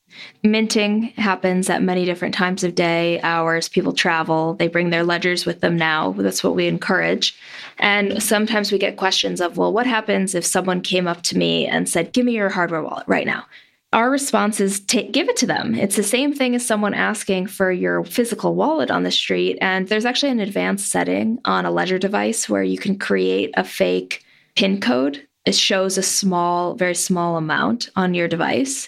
[0.43, 3.69] Minting happens at many different times of day, hours.
[3.69, 6.11] People travel, they bring their ledgers with them now.
[6.11, 7.37] That's what we encourage.
[7.77, 11.67] And sometimes we get questions of, well, what happens if someone came up to me
[11.67, 13.45] and said, give me your hardware wallet right now?
[13.93, 15.75] Our response is to give it to them.
[15.75, 19.57] It's the same thing as someone asking for your physical wallet on the street.
[19.59, 23.65] And there's actually an advanced setting on a ledger device where you can create a
[23.65, 24.23] fake
[24.55, 25.27] PIN code.
[25.43, 28.87] It shows a small, very small amount on your device.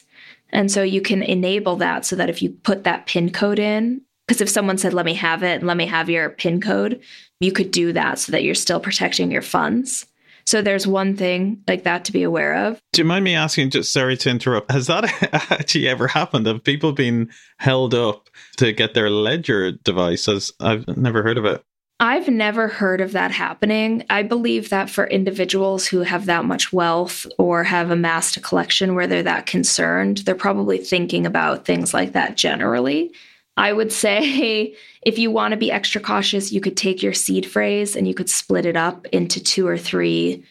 [0.54, 4.02] And so you can enable that so that if you put that PIN code in,
[4.28, 7.02] because if someone said, let me have it, and let me have your PIN code,
[7.40, 10.06] you could do that so that you're still protecting your funds.
[10.46, 12.80] So there's one thing like that to be aware of.
[12.92, 15.06] Do you mind me asking, just sorry to interrupt, has that
[15.52, 16.46] actually ever happened?
[16.46, 20.52] Have people been held up to get their ledger devices?
[20.60, 21.64] I've never heard of it.
[22.00, 24.04] I've never heard of that happening.
[24.10, 28.96] I believe that for individuals who have that much wealth or have amassed a collection
[28.96, 33.14] where they're that concerned, they're probably thinking about things like that generally.
[33.56, 37.46] I would say if you want to be extra cautious, you could take your seed
[37.46, 40.44] phrase and you could split it up into two or three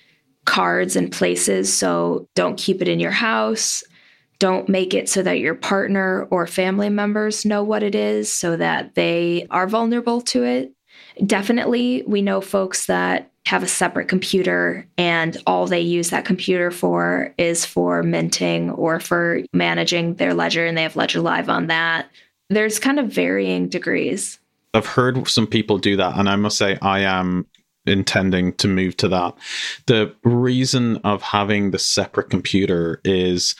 [0.44, 1.72] cards and places.
[1.72, 3.85] So don't keep it in your house.
[4.38, 8.57] Don't make it so that your partner or family members know what it is so
[8.57, 10.72] that they are vulnerable to it.
[11.27, 16.70] Definitely, we know folks that have a separate computer and all they use that computer
[16.70, 21.66] for is for minting or for managing their ledger and they have Ledger Live on
[21.66, 22.09] that.
[22.51, 24.38] There's kind of varying degrees.
[24.75, 27.46] I've heard some people do that, and I must say, I am
[27.85, 29.35] intending to move to that.
[29.87, 33.55] The reason of having the separate computer is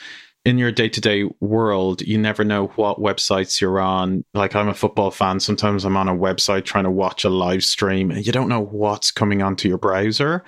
[0.45, 4.25] in your day to day world, you never know what websites you're on.
[4.33, 5.39] Like, I'm a football fan.
[5.39, 8.63] Sometimes I'm on a website trying to watch a live stream, and you don't know
[8.63, 10.43] what's coming onto your browser.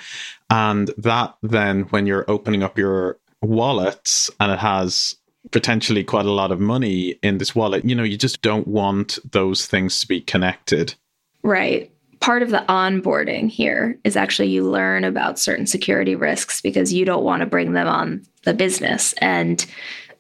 [0.50, 5.16] And that then, when you're opening up your wallets and it has
[5.52, 9.20] potentially quite a lot of money in this wallet, you know, you just don't want
[9.32, 10.96] those things to be connected.
[11.44, 11.92] Right.
[12.26, 17.06] Part of the onboarding here is actually you learn about certain security risks because you
[17.06, 19.14] don't want to bring them on the business.
[19.20, 19.64] And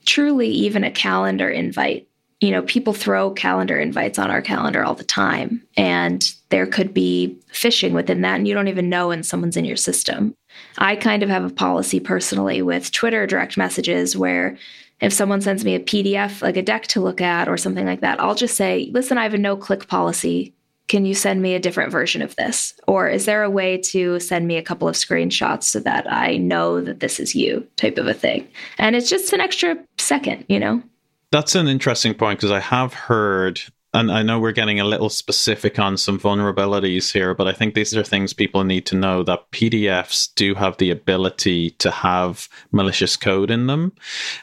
[0.05, 2.07] truly, even a calendar invite,
[2.41, 5.63] you know, people throw calendar invites on our calendar all the time.
[5.77, 9.65] And there could be phishing within that, and you don't even know when someone's in
[9.65, 10.35] your system.
[10.77, 14.59] I kind of have a policy personally with Twitter direct messages where
[15.01, 18.01] if someone sends me a PDF, like a deck to look at or something like
[18.01, 20.53] that, I'll just say, listen, I have a no click policy
[20.87, 22.73] can you send me a different version of this?
[22.87, 26.37] Or is there a way to send me a couple of screenshots so that I
[26.37, 28.47] know that this is you type of a thing?
[28.77, 30.83] And it's just an extra second, you know?
[31.31, 33.59] That's an interesting point because I have heard,
[33.93, 37.73] and I know we're getting a little specific on some vulnerabilities here, but I think
[37.73, 42.47] these are things people need to know that PDFs do have the ability to have
[42.71, 43.91] malicious code in them.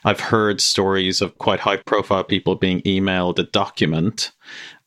[0.04, 4.32] I've heard stories of quite high profile people being emailed a document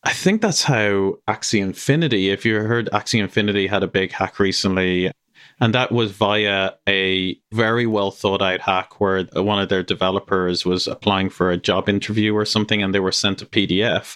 [0.05, 4.39] I think that's how Axie Infinity, if you heard Axie Infinity had a big hack
[4.39, 5.11] recently,
[5.59, 10.63] and that was via a very well thought out hack where one of their developers
[10.63, 14.15] was applying for a job interview or something, and they were sent a PDF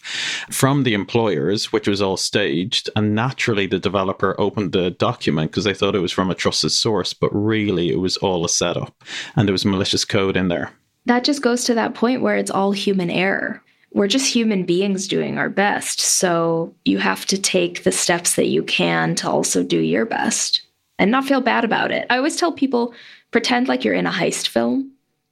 [0.54, 2.90] from the employers, which was all staged.
[2.96, 6.72] And naturally, the developer opened the document because they thought it was from a trusted
[6.72, 8.94] source, but really it was all a setup
[9.36, 10.72] and there was malicious code in there.
[11.06, 15.08] That just goes to that point where it's all human error we're just human beings
[15.08, 16.00] doing our best.
[16.00, 20.62] So you have to take the steps that you can to also do your best
[21.00, 22.06] and not feel bad about it.
[22.10, 22.94] I always tell people
[23.32, 24.92] pretend like you're in a heist film,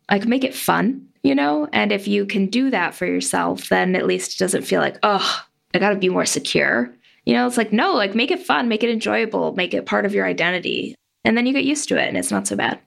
[0.09, 1.67] like make it fun, you know?
[1.73, 4.97] And if you can do that for yourself, then at least it doesn't feel like,
[5.03, 5.43] oh,
[5.73, 6.93] I got to be more secure.
[7.25, 10.05] You know, it's like, no, like make it fun, make it enjoyable, make it part
[10.05, 10.95] of your identity.
[11.25, 12.79] And then you get used to it and it's not so bad.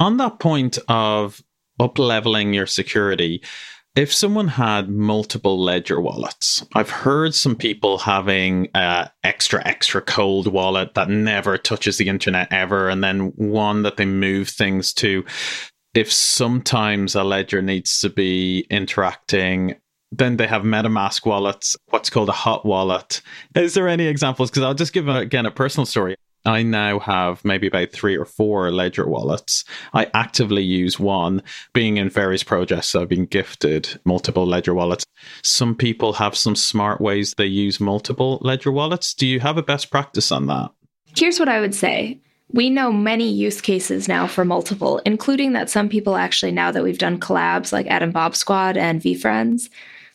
[0.00, 1.42] On that point of
[1.78, 3.42] up leveling your security,
[3.94, 10.48] if someone had multiple ledger wallets, I've heard some people having a extra extra cold
[10.48, 15.24] wallet that never touches the internet ever, and then one that they move things to.
[15.94, 19.76] If sometimes a ledger needs to be interacting,
[20.10, 23.20] then they have MetaMask wallets, what's called a hot wallet.
[23.54, 24.50] Is there any examples?
[24.50, 26.16] Because I'll just give again a personal story.
[26.44, 29.64] I now have maybe about three or four Ledger wallets.
[29.94, 31.42] I actively use one.
[31.72, 35.04] Being in various projects, I've been gifted multiple Ledger wallets.
[35.42, 39.14] Some people have some smart ways they use multiple Ledger wallets.
[39.14, 40.70] Do you have a best practice on that?
[41.16, 42.20] Here's what I would say.
[42.52, 46.84] We know many use cases now for multiple, including that some people actually, now that
[46.84, 49.70] we've done collabs like Adam Bomb Squad and VeeFriends,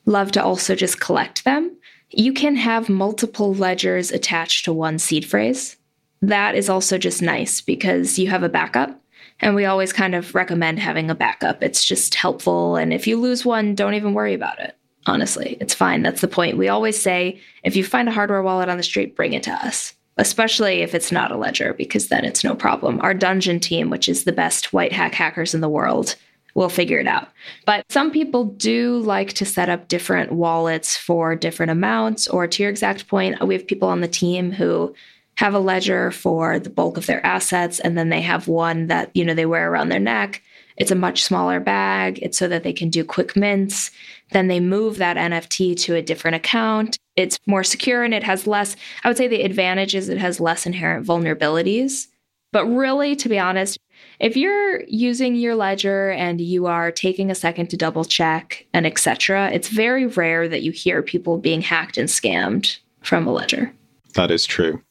[0.05, 1.75] love to also just collect them.
[2.11, 5.75] You can have multiple ledgers attached to one seed phrase
[6.21, 9.01] that is also just nice because you have a backup.
[9.41, 11.63] And we always kind of recommend having a backup.
[11.63, 12.75] It's just helpful.
[12.75, 14.75] And if you lose one, don't even worry about it.
[15.05, 16.01] Honestly, it's fine.
[16.03, 16.57] That's the point.
[16.57, 19.51] We always say if you find a hardware wallet on the street, bring it to
[19.51, 22.99] us, especially if it's not a ledger, because then it's no problem.
[23.01, 26.15] Our Donjon team, which is the best white hat hackers in the world,
[26.53, 27.29] will figure it out.
[27.65, 32.63] But some people do like to set up different wallets for different amounts, or to
[32.63, 34.93] your exact point, we have people on the team who
[35.39, 39.09] have a ledger for the bulk of their assets and then they have one that
[39.13, 40.43] you know they wear around their neck.
[40.75, 42.19] It's a much smaller bag.
[42.21, 43.89] It's so that they can do quick mints.
[44.33, 46.99] Then they move that nft to a different account.
[47.15, 48.75] It's more secure and it has less
[49.05, 52.07] i would say the advantage is it has less inherent vulnerabilities.
[52.51, 53.79] But really to be honest
[54.19, 58.85] if you're using your ledger and you are taking a second to double check and
[58.85, 63.73] etc it's very rare that you hear people being hacked and scammed from a ledger.
[64.15, 64.81] That is true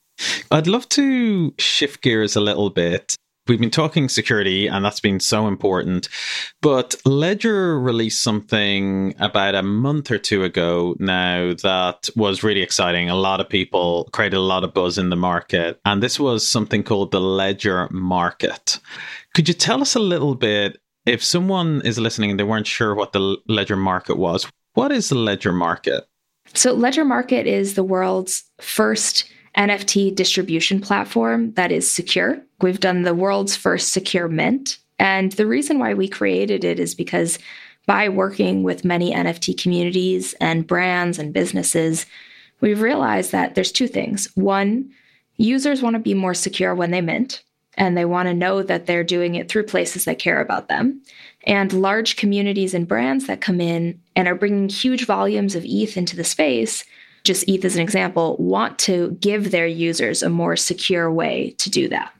[0.51, 3.17] I'd love to shift gears a little bit.
[3.49, 6.11] We've been talking security, and that's been so important.
[6.61, 13.09] But Ledger released something about a month or two ago now that was really exciting.
[13.09, 15.81] A lot of people created a lot of buzz in the market.
[15.87, 18.81] And this was something called the Ledger Market.
[19.35, 22.95] Could you tell us a little bit if someone is listening and they weren't sure
[22.95, 24.47] what the Ledger Market was?
[24.75, 26.05] What is the Ledger Market?
[26.55, 29.25] So, Ledger Market is the world's first
[29.59, 32.41] NFT distribution platform that is secure.
[32.61, 34.79] We've done the world's first secure mint.
[35.01, 37.39] And the reason why we created it is because
[37.87, 42.07] by working with many NFT communities and brands and businesses,
[42.61, 44.29] we've realized that there's two things.
[44.37, 44.91] One,
[45.37, 47.43] users want to be more secure when they mint,
[47.75, 51.01] and they want to know that they're doing it through places that care about them.
[51.45, 55.97] And large communities and brands that come in and are bringing huge volumes of ETH
[55.97, 56.85] into the space
[57.29, 61.71] just ETH as an example, want to give their users a more secure way to
[61.71, 62.13] do that.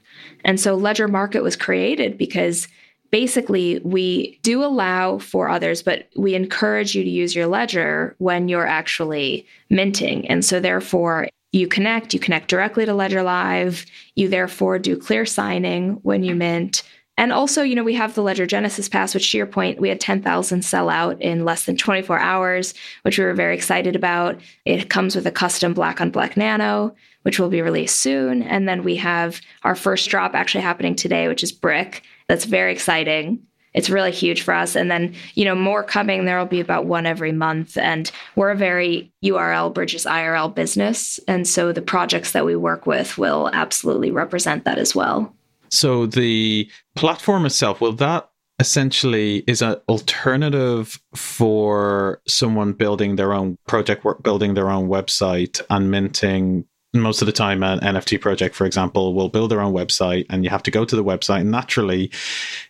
[0.45, 2.67] And so Ledger Market was created because
[3.11, 8.47] basically we do allow for others, but we encourage you to use your ledger when
[8.47, 10.27] you're actually minting.
[10.27, 13.87] And so therefore, you connect, you connect directly to Ledger Live.
[14.13, 16.83] You therefore do clear signing when you mint.
[17.19, 19.89] And also, you know, we have the Ledger Genesis Pass, which to your point, we
[19.89, 24.39] had 10,000 sell out in less than 24 hours, which we were very excited about.
[24.63, 28.41] It comes with a custom black on black nano, which will be released soon.
[28.41, 32.03] And then we have our first drop actually happening today, which is Brick.
[32.29, 33.45] That's very exciting.
[33.73, 34.77] It's really huge for us.
[34.77, 36.23] And then, you know, more coming.
[36.23, 37.77] There will be about one every month.
[37.77, 41.19] And we're a very URL bridges IRL business.
[41.27, 45.35] And so the projects that we work with will absolutely represent that as well.
[45.71, 53.57] So the platform itself, will that essentially is an alternative for someone building their own
[53.67, 58.55] project work, building their own website and minting most of the time an nft project
[58.55, 61.41] for example will build their own website and you have to go to the website.
[61.41, 62.11] And naturally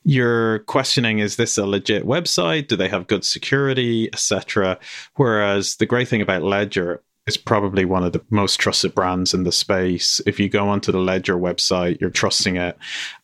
[0.04, 2.68] you're questioning is this a legit website?
[2.68, 4.78] Do they have good security etc
[5.16, 9.44] whereas the great thing about ledger is probably one of the most trusted brands in
[9.44, 10.20] the space.
[10.26, 12.78] If you go onto the Ledger website, you're trusting it,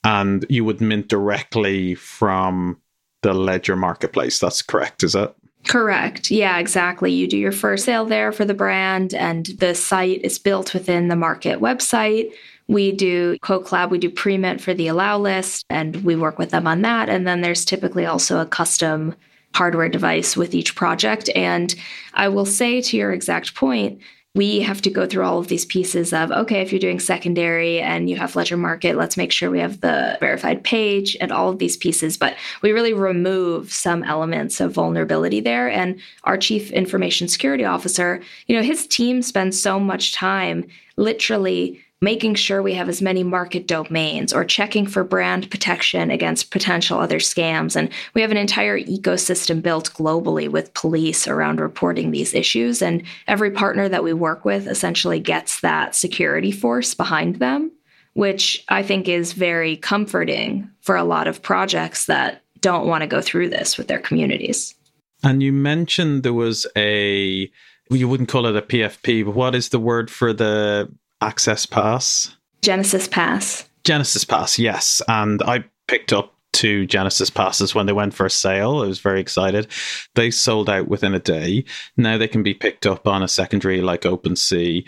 [0.03, 2.79] and you would mint directly from
[3.23, 4.39] the Ledger marketplace.
[4.39, 5.35] That's correct, is it?
[5.67, 6.29] Correct.
[6.29, 7.11] Yeah, exactly.
[7.11, 11.07] You do your first sale there for the brand, and the site is built within
[11.07, 12.31] the market website.
[12.67, 16.51] We do CoClab, we do pre mint for the allow list, and we work with
[16.51, 17.09] them on that.
[17.09, 19.15] And then there's typically also a custom
[19.55, 21.29] hardware device with each project.
[21.33, 21.73] And
[22.13, 24.01] I will say to your exact point,
[24.35, 27.79] we have to go through all of these pieces of okay, if you're doing secondary
[27.79, 31.49] and you have Ledger Market, let's make sure we have the verified page and all
[31.49, 32.17] of these pieces.
[32.17, 35.69] But we really remove some elements of vulnerability there.
[35.69, 40.65] And our chief information security officer, you know, his team spends so much time
[40.97, 46.51] literally making sure we have as many market domains or checking for brand protection against
[46.51, 47.75] potential other scams.
[47.75, 52.81] And we have an entire ecosystem built globally with police around reporting these issues.
[52.81, 57.71] And every partner that we work with essentially gets that security force behind them,
[58.13, 63.07] which I think is very comforting for a lot of projects that don't want to
[63.07, 64.75] go through this with their communities.
[65.23, 67.49] And you mentioned there was a
[67.91, 70.91] you wouldn't call it a PFP, but what is the word for the
[71.25, 72.35] access pass?
[72.61, 73.69] Genesis Pass.
[73.83, 75.01] Genesis Pass, yes.
[75.07, 78.81] And I picked up two Genesis passes when they went for a sale.
[78.81, 79.67] I was very excited.
[80.15, 81.65] They sold out within a day.
[81.95, 84.87] Now they can be picked up on a secondary like OpenSea.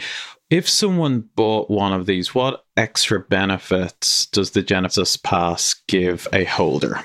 [0.50, 6.46] If someone bought one of these, what extra benefits does the Genesis Pass give a
[6.46, 7.04] holder?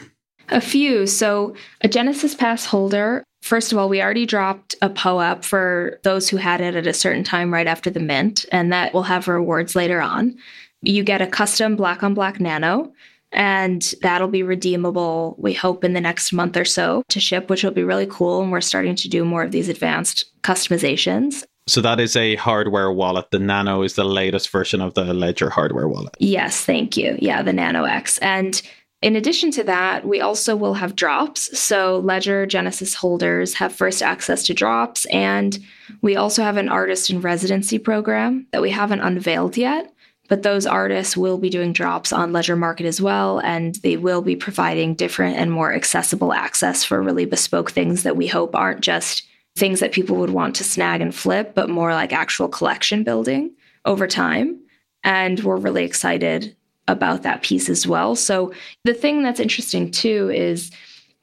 [0.49, 1.07] A few.
[1.07, 6.29] So, a Genesis Pass holder, first of all, we already dropped a POAP for those
[6.29, 9.29] who had it at a certain time right after the mint, and that will have
[9.29, 10.35] rewards later on.
[10.81, 12.93] You get a custom black on black nano,
[13.31, 17.63] and that'll be redeemable, we hope, in the next month or so to ship, which
[17.63, 18.43] will be really cool.
[18.43, 21.45] And we're starting to do more of these advanced customizations.
[21.69, 23.31] So that is a hardware wallet.
[23.31, 26.15] The Nano is the latest version of the Ledger hardware wallet.
[26.19, 27.17] Yes, thank you.
[27.21, 28.19] Yeah, the Nano X.
[28.19, 28.61] And
[29.03, 31.59] in addition to that, we also will have drops.
[31.59, 35.07] So Ledger Genesis holders have first access to drops.
[35.07, 35.59] And
[36.03, 39.93] we also have an artist in residency program that we haven't unveiled yet.
[40.29, 44.23] But those artists will be doing drops on Ledger Market as well, and they will
[44.23, 48.81] be providing different and more accessible access for really bespoke things that we hope aren't
[48.81, 49.25] just
[49.57, 53.51] things that people would want to snag and flip, but more like actual collection building
[53.85, 54.59] over time.
[55.05, 56.57] And we're really excited
[56.89, 58.17] about that piece as well.
[58.17, 58.53] So,
[58.85, 60.71] the thing that's interesting too is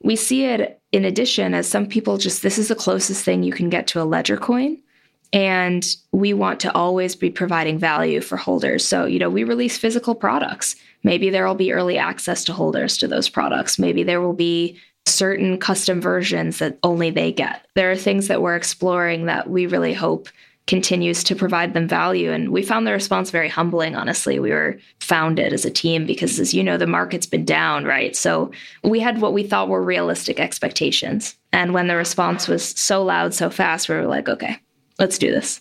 [0.02, 3.54] we see it in addition as some people just this is the closest thing you
[3.54, 4.78] can get to a ledger coin.
[5.32, 8.84] And we want to always be providing value for holders.
[8.84, 10.76] So, you know, we release physical products.
[11.04, 13.78] Maybe there will be early access to holders to those products.
[13.78, 17.68] Maybe there will be certain custom versions that only they get.
[17.76, 20.30] There are things that we're exploring that we really hope
[20.70, 22.32] continues to provide them value.
[22.32, 24.38] And we found the response very humbling, honestly.
[24.38, 28.16] We were founded as a team because, as you know, the market's been down, right?
[28.16, 28.52] So
[28.84, 31.36] we had what we thought were realistic expectations.
[31.52, 34.60] And when the response was so loud, so fast, we were like, okay,
[35.00, 35.60] let's do this.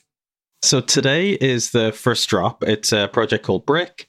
[0.60, 2.62] So today is the first drop.
[2.64, 4.06] It's a project called Brick.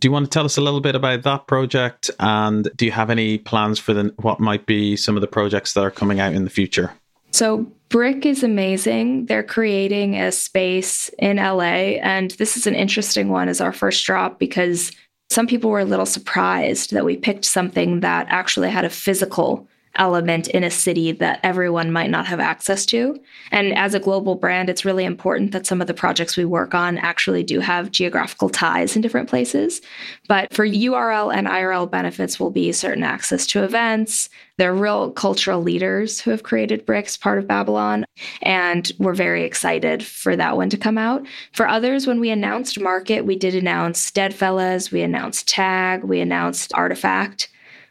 [0.00, 2.10] Do you want to tell us a little bit about that project?
[2.20, 5.72] And do you have any plans for the, what might be some of the projects
[5.72, 6.92] that are coming out in the future?
[7.30, 9.26] So, Brick is amazing.
[9.26, 12.00] They're creating a space in LA.
[12.00, 14.92] And this is an interesting one as our first drop because
[15.28, 19.68] some people were a little surprised that we picked something that actually had a physical
[19.96, 23.18] element in a city that everyone might not have access to.
[23.50, 26.74] And as a global brand, it's really important that some of the projects we work
[26.74, 29.80] on actually do have geographical ties in different places.
[30.28, 34.30] But for URL and IRL benefits will be certain access to events.
[34.58, 38.04] They're real cultural leaders who have created Bricks, part of Babylon.
[38.42, 41.26] And we're very excited for that one to come out.
[41.52, 46.72] For others, when we announced Market, we did announce Deadfellaz, we announced Tag, we announced
[46.72, 47.48] RTFKT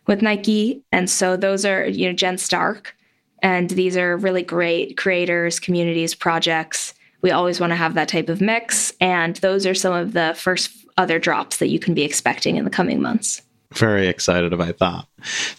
[0.07, 0.83] with Nike.
[0.91, 2.95] And so those are, you know, Jen Stark.
[3.41, 6.93] And these are really great creators, communities, projects.
[7.21, 8.93] We always want to have that type of mix.
[9.01, 12.65] And those are some of the first other drops that you can be expecting in
[12.65, 13.41] the coming months.
[13.73, 15.05] Very excited about that.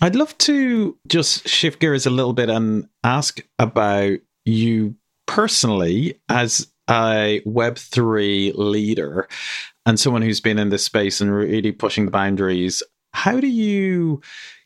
[0.01, 4.95] I'd love to just shift gears a little bit and ask about you
[5.27, 9.29] personally as a Web3 leader
[9.87, 12.83] and someone who's been in this space and really pushing the boundaries
[13.13, 14.21] how do you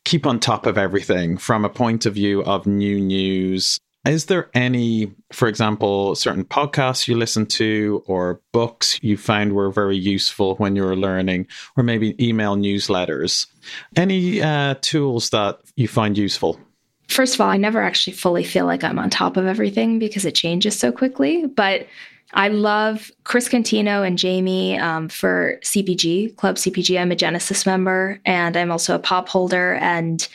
[0.04, 3.78] keep on top of everything from a point of view of new news?
[4.06, 9.70] Is there any, for example, certain podcasts you listen to or books you found were
[9.70, 13.48] very useful when you were learning, or maybe email newsletters?
[13.96, 16.60] Any uh, tools that you find useful?
[17.08, 20.24] First of all, I never actually fully feel like I'm on top of everything because
[20.24, 21.46] it changes so quickly.
[21.46, 21.86] But
[22.32, 27.00] I love Chris Cantino and Jamie um, for CPG, Club CPG.
[27.00, 29.74] I'm a Genesis member and I'm also a pop holder.
[29.74, 30.26] And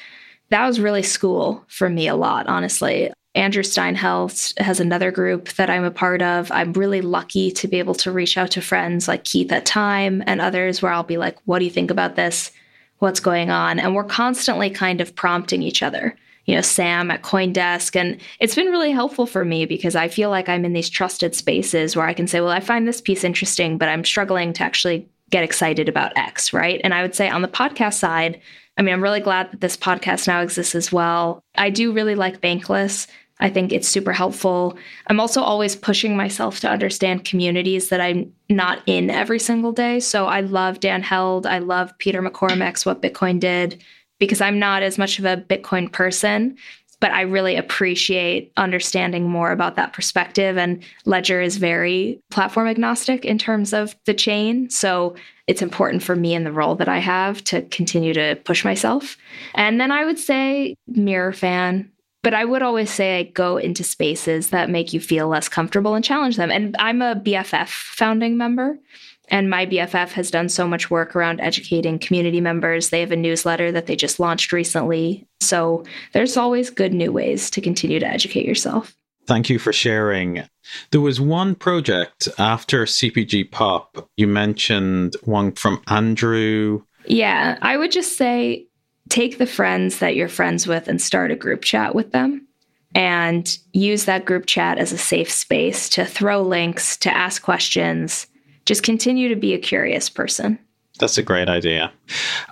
[0.50, 3.12] that was really school for me a lot, honestly.
[3.34, 6.52] Andrew Steinwold has another group that I'm a part of.
[6.52, 10.22] I'm really lucky to be able to reach out to friends like Keith at Time
[10.28, 12.52] and others where I'll be like, what do you think about this?
[13.00, 13.80] What's going on?
[13.80, 16.16] And we're constantly kind of prompting each other
[16.46, 17.96] you know, Sam at Coindesk.
[17.96, 21.36] And it's been really helpful for me because I feel like I'm in these trusted
[21.36, 24.64] spaces where I can say, well, I find this piece interesting, but I'm struggling to
[24.64, 26.82] actually get excited about X, right?
[26.84, 28.42] And I would say on the podcast side,
[28.78, 31.44] I mean, I'm really glad that this podcast now exists as well.
[31.56, 33.08] I do really like Bankless.
[33.40, 34.78] I think it's super helpful.
[35.08, 40.00] I'm also always pushing myself to understand communities that I'm not in every single day.
[40.00, 41.48] So I love Dan Held.
[41.48, 43.84] I love Peter McCormack's What Bitcoin Did
[44.22, 46.56] because I'm not as much of a Bitcoin person,
[47.00, 50.60] but I really appreciate understanding more about that perspective.
[50.60, 54.70] And Ledger is very platform agnostic in terms of the chain.
[54.70, 55.16] So
[55.48, 59.18] it's important for me in the role that I have to continue to push myself.
[59.56, 61.92] And then I would say mirror fan.
[62.22, 65.96] But I would always say I go into spaces that make you feel less comfortable
[65.96, 66.52] and challenge them.
[66.52, 68.78] And I'm a BFF founding member.
[69.32, 72.90] And my BFF has done so much work around educating community members.
[72.90, 75.26] They have a newsletter that they just launched recently.
[75.40, 78.94] So there's always good new ways to continue to educate yourself.
[79.26, 80.44] Thank you for sharing.
[80.92, 84.10] There was one project after CPG Pop.
[84.18, 86.84] You mentioned one from Andrew.
[87.06, 88.68] Yeah, I would just say
[89.10, 92.48] take the friends that you're friends with and start a group chat with them
[92.94, 98.28] and use that group chat as a safe space to throw links, to ask questions.
[98.66, 100.60] Just continue to be a curious person.
[101.00, 101.92] That's a great idea.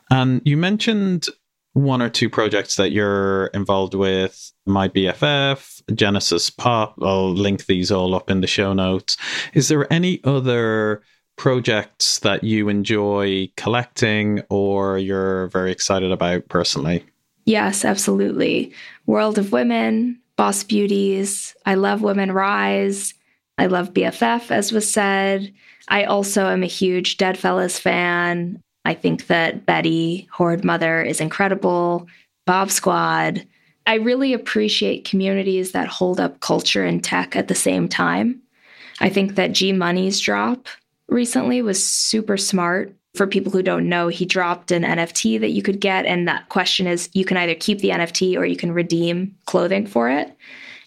[0.09, 1.27] And you mentioned
[1.73, 4.51] one or two projects that you're involved with.
[4.65, 6.95] My bff genesis pop.
[7.01, 9.17] I'll link these all up in the show notes.
[9.53, 11.01] Is there any other
[11.35, 17.05] projects that you enjoy collecting or you're very excited about personally?
[17.45, 18.73] Yes absolutely.
[19.05, 21.55] World of women boss beauties.
[21.65, 23.13] I love women rise.
[23.57, 25.53] I love bff as was said
[25.89, 32.07] i also am a huge Deadfellaz fan I think that Betty, Horde Mother, is incredible.
[32.45, 33.45] Bomb Squad.
[33.85, 38.41] I really appreciate communities that hold up culture and tech at the same time.
[38.99, 40.67] I think that G Money's drop
[41.07, 42.95] recently was super smart.
[43.15, 46.05] For people who don't know, he dropped an NFT that you could get.
[46.05, 49.87] And that question is you can either keep the NFT or you can redeem clothing
[49.87, 50.35] for it.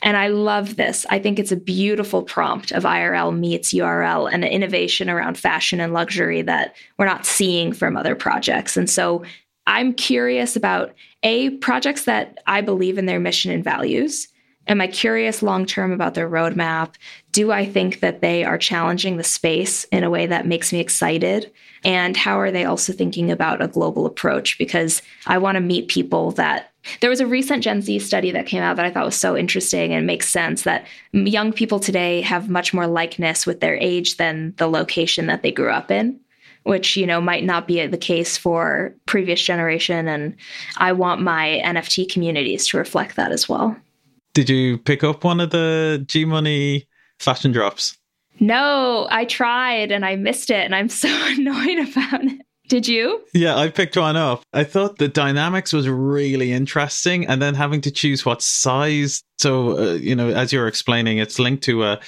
[0.02, 1.06] And I love this.
[1.10, 5.80] I think it's a beautiful prompt of IRL meets URL and an innovation around fashion
[5.80, 8.76] and luxury that we're not seeing from other projects.
[8.76, 9.24] And so
[9.66, 10.92] I'm curious about
[11.22, 14.26] A, projects that I believe in their mission and values.
[14.68, 16.94] Am I curious long term about their roadmap?
[17.32, 20.80] Do I think that they are challenging the space in a way that makes me
[20.80, 21.50] excited?
[21.84, 24.58] And how are they also thinking about a global approach?
[24.58, 28.46] Because I want to meet people that there was a recent Gen Z study that
[28.46, 32.20] came out that I thought was so interesting and makes sense that young people today
[32.22, 36.18] have much more likeness with their age than the location that they grew up in,
[36.64, 40.08] which, you know, might not be the case for previous generation.
[40.08, 40.34] And
[40.78, 43.76] I want my NFT communities to reflect that as well.
[44.34, 47.98] Did you pick up one of the G Money fashion drops?
[48.40, 52.40] No, I tried and I missed it and I'm so annoyed about it.
[52.72, 53.20] Did you?
[53.34, 54.44] Yeah, I picked one up.
[54.54, 59.22] I thought the dynamics was really interesting, and then having to choose what size.
[59.36, 62.00] So, uh, you know, as you're explaining, it's linked to a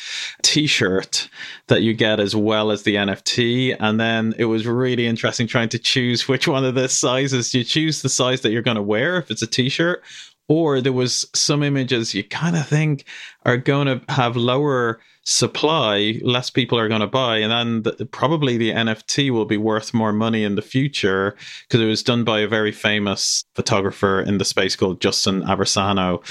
[0.43, 1.29] T-shirt
[1.67, 5.69] that you get as well as the NFT, and then it was really interesting trying
[5.69, 7.53] to choose which one of the sizes.
[7.53, 10.03] You choose the size that you're going to wear if it's a T-shirt,
[10.49, 13.05] or there was some images you kind of think
[13.45, 18.07] are going to have lower supply, less people are going to buy, and then the,
[18.07, 22.25] probably the NFT will be worth more money in the future because it was done
[22.25, 26.22] by a very famous photographer in the space called Justin Aversano.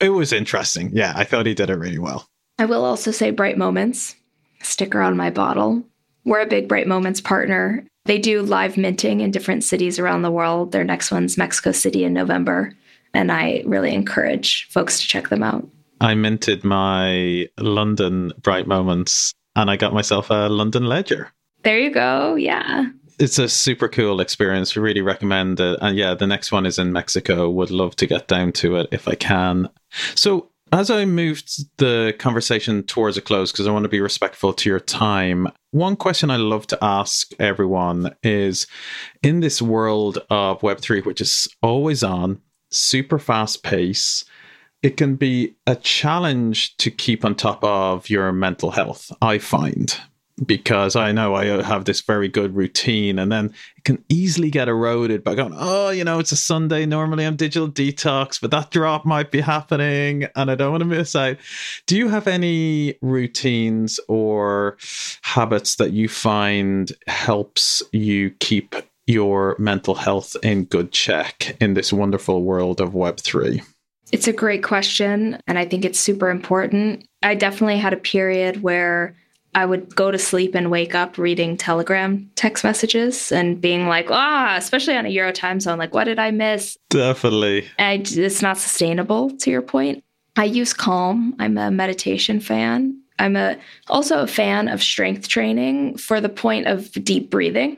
[0.00, 0.90] It was interesting.
[0.92, 2.28] Yeah, I thought he did it really well.
[2.58, 4.14] I will also say Bright Moments
[4.62, 5.82] sticker on my bottle.
[6.24, 7.84] We're a big Bright Moments partner.
[8.04, 10.72] They do live minting in different cities around the world.
[10.72, 12.72] Their next one's Mexico City in November.
[13.14, 15.68] And I really encourage folks to check them out.
[16.02, 21.32] I minted my London Bright Moments and I got myself a London Ledger.
[21.62, 22.34] There you go.
[22.34, 22.86] Yeah.
[23.20, 24.74] It's a super cool experience.
[24.74, 25.78] We Really recommend it.
[25.80, 27.48] And yeah, the next one is in Mexico.
[27.50, 29.68] Would love to get down to it if I can.
[30.16, 34.54] So, as I moved the conversation towards a close, because I want to be respectful
[34.54, 38.66] to your time, one question I love to ask everyone is
[39.22, 42.40] in this world of Web3, which is always on,
[42.70, 44.24] super fast pace,
[44.82, 49.96] it can be a challenge to keep on top of your mental health, I find,
[50.44, 54.68] because I know I have this very good routine and then it can easily get
[54.68, 56.84] eroded by going, oh, you know, it's a Sunday.
[56.84, 60.88] Normally I'm digital detox, but that drop might be happening and I don't want to
[60.88, 61.36] miss out.
[61.86, 64.78] Do you have any routines or
[65.22, 68.74] habits that you find helps you keep
[69.06, 73.62] your mental health in good check in this wonderful world of Web3?
[74.12, 77.08] It's a great question, and I think it's super important.
[77.22, 79.16] I definitely had a period where
[79.54, 84.10] I would go to sleep and wake up reading Telegram text messages and being like,
[84.10, 86.78] ah, especially on a Euro time zone, like, what did I miss?
[86.90, 87.66] Definitely.
[87.78, 90.04] And it's not sustainable, to your point.
[90.36, 91.34] I use Calm.
[91.38, 92.98] I'm a meditation fan.
[93.18, 93.58] I'm a
[93.88, 97.76] also a fan of strength training for the point of deep breathing.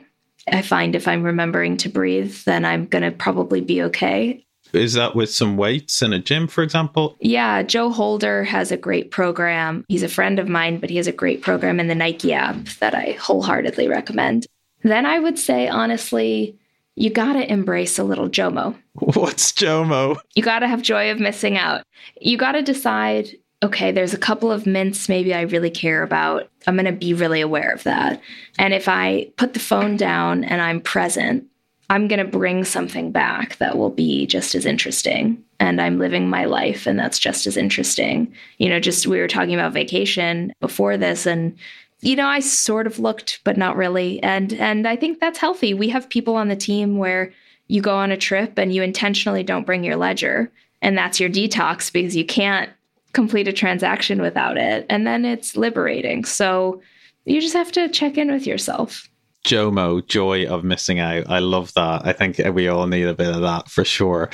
[0.51, 4.44] I find if I'm remembering to breathe, then I'm going to probably be okay.
[4.75, 7.15] Is that with some weights in a gym, for example?
[7.19, 9.85] Yeah, Joe Holder has a great program.
[9.87, 12.65] He's a friend of mine, but he has a great program in the Nike app
[12.79, 14.45] that I wholeheartedly recommend.
[14.83, 16.57] Then I would say, honestly,
[16.95, 18.75] you got to embrace a little JOMO.
[18.93, 20.17] What's JOMO?
[20.35, 21.83] You got to have joy of missing out.
[22.21, 23.29] You got to decide
[23.63, 26.49] okay, there's a couple of mints maybe I really care about.
[26.67, 28.21] I'm going to be really aware of that.
[28.59, 31.45] And if I put the phone down and I'm present,
[31.89, 35.43] I'm going to bring something back that will be just as interesting.
[35.59, 38.33] And I'm living my life, and that's just as interesting.
[38.57, 41.55] You know, just we were talking about vacation before this, and
[42.01, 44.21] you know, I sort of looked, but not really.
[44.21, 45.73] And and I think that's healthy.
[45.73, 47.31] We have people on the team where
[47.67, 51.29] you go on a trip and you intentionally don't bring your ledger, and that's your
[51.29, 52.69] detox because you can't
[53.13, 54.85] complete a transaction without it.
[54.89, 56.25] And then it's liberating.
[56.25, 56.81] So
[57.23, 59.09] you just have to check in with yourself.
[59.45, 61.29] JOMO, joy of missing out.
[61.29, 62.05] I love that.
[62.05, 64.29] I think we all need a bit of that for sure.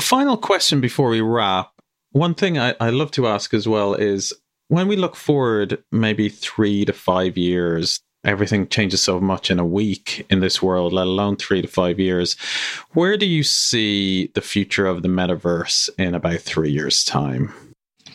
[0.00, 1.70] Final question before we wrap.
[2.12, 4.32] One thing I, I love to ask as well is
[4.68, 9.66] when we look forward, maybe three to five years, everything changes so much in a
[9.66, 12.36] week in this world, let alone three to five years.
[12.92, 17.52] Where do you see the future of the metaverse in about three years' time?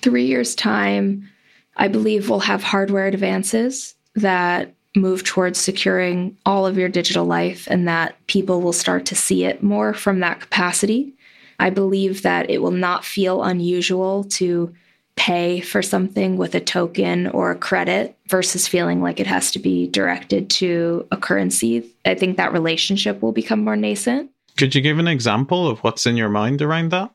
[0.02, 1.30] Three years' time,
[1.78, 7.68] I believe we'll have hardware advances that move towards securing all of your digital life
[7.70, 11.14] and that people will start to see it more from that capacity.
[11.60, 14.74] I believe that it will not feel unusual to
[15.16, 19.60] pay for something with a token or a credit versus feeling like it has to
[19.60, 21.88] be directed to a currency.
[22.06, 24.32] I think that relationship will become more nascent.
[24.58, 27.12] Could you give an example of what's in your mind around that?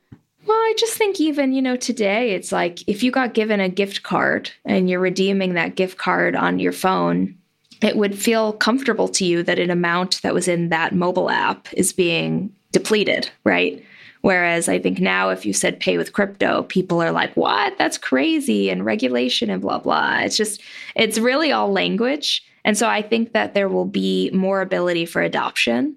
[0.46, 3.68] Well, I just think even, you know, today it's like if you got given a
[3.68, 7.37] gift card and you're redeeming that gift card on your phone,
[7.82, 11.72] it would feel comfortable to you that an amount that was in that mobile app
[11.74, 13.84] is being depleted, right?
[14.22, 17.78] Whereas I think now, if you said pay with crypto, people are like, what?
[17.78, 20.18] That's crazy and regulation and blah, blah.
[20.20, 20.60] It's just,
[20.96, 22.44] it's really all language.
[22.64, 25.96] And so I think that there will be more ability for adoption.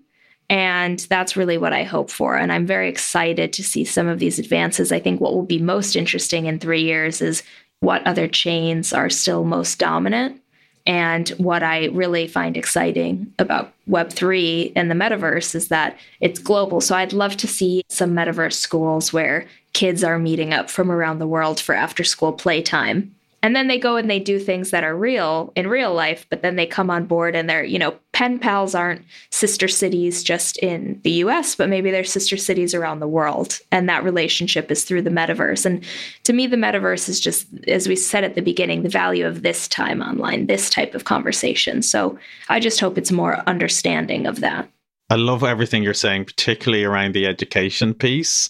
[0.49, 2.35] And that's really what I hope for.
[2.35, 4.91] And I'm very excited to see some of these advances.
[4.91, 7.41] I think what will be most interesting in three years is
[7.79, 10.40] what other chains are still most dominant
[10.85, 16.81] and what I really find exciting about Web3 and the metaverse is that it's global.
[16.81, 21.19] So I'd love to see some metaverse schools where kids are meeting up from around
[21.19, 24.83] the world for after school playtime and then they go and they do things that
[24.83, 27.95] are real in real life but then they come on board and they're you know
[28.11, 32.99] pen pals aren't sister cities just in the us but maybe they're sister cities around
[32.99, 33.59] the world.
[33.71, 35.65] And that relationship is through the metaverse.
[35.65, 35.83] And
[36.25, 39.41] to me the metaverse is just as we said at the beginning the value of
[39.41, 41.81] this time online this type of conversation.
[41.81, 42.17] So
[42.49, 44.69] i just hope it's more understanding of that.
[45.09, 48.47] I love everything you're saying, particularly around the education piece,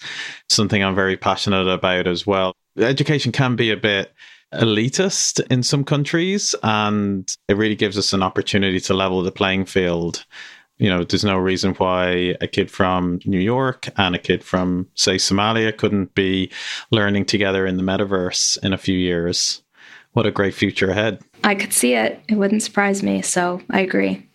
[0.48, 2.54] something I'm very passionate about as well.
[2.78, 4.14] Education can be a bit
[4.54, 9.66] elitist in some countries, and it really gives us an opportunity to level the playing
[9.66, 10.26] field.
[10.78, 14.88] You know, there's no reason why a kid from New York and a kid from,
[14.96, 16.52] say, Somalia couldn't be
[16.90, 19.62] learning together in the metaverse in a few years.
[20.14, 21.22] What a great future ahead.
[21.44, 22.20] I could see it.
[22.28, 23.22] It wouldn't surprise me.
[23.22, 24.28] So I agree.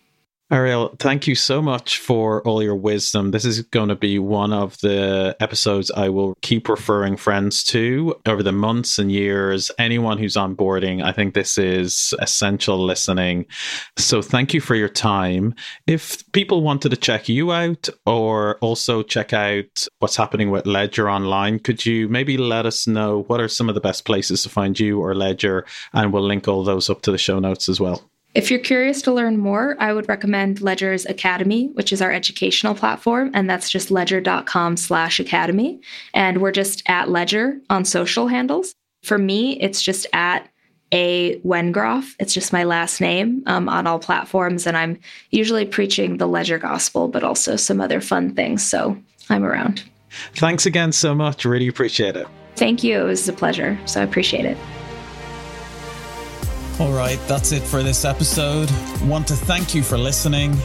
[0.49, 3.31] Ariel, thank you so much for all your wisdom.
[3.31, 8.15] This is going to be one of the episodes I will keep referring friends to
[8.25, 9.71] over the months and years.
[9.77, 13.45] Anyone who's onboarding, I think this is essential listening.
[13.97, 15.53] So thank you for your time.
[15.85, 21.09] If people wanted to check you out or also check out what's happening with Ledger
[21.09, 24.49] online, could you maybe let us know what are some of the best places to
[24.49, 25.65] find you or Ledger?
[25.91, 28.09] And we'll link all those up to the show notes as well.
[28.37, 32.75] If you're curious to learn more, I would recommend Ledger's Academy, which is our educational
[32.75, 35.81] platform, and that's just ledger.com slash academy.
[36.13, 38.75] And we're just at Ledger on social handles.
[39.01, 40.47] For me, it's just at
[40.91, 42.13] a Wengroff.
[42.19, 44.67] It's just my last name um, on all platforms.
[44.67, 44.99] And I'm
[45.31, 48.61] usually preaching the Ledger gospel, but also some other fun things.
[48.63, 48.95] So
[49.31, 49.83] I'm around.
[50.35, 51.43] Thanks again so much.
[51.43, 52.27] Really appreciate it.
[52.55, 52.99] Thank you.
[52.99, 53.79] It was a pleasure.
[53.85, 54.57] So I appreciate it.
[56.79, 58.69] All right, that's it for this episode.
[59.01, 60.55] Want to thank you for listening.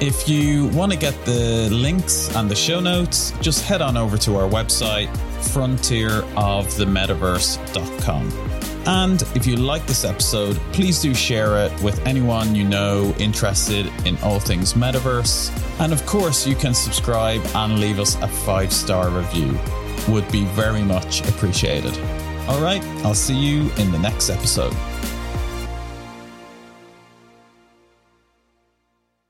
[0.00, 4.18] If you want to get the links and the show notes, just head on over
[4.18, 5.06] to our website,
[5.52, 8.32] frontierofthemetaverse.com.
[8.86, 13.86] And if you like this episode, please do share it with anyone you know interested
[14.04, 15.52] in all things metaverse.
[15.78, 19.56] And of course, you can subscribe and leave us a five star review.
[20.08, 21.96] Would be very much appreciated.
[22.48, 24.74] All right, I'll see you in the next episode.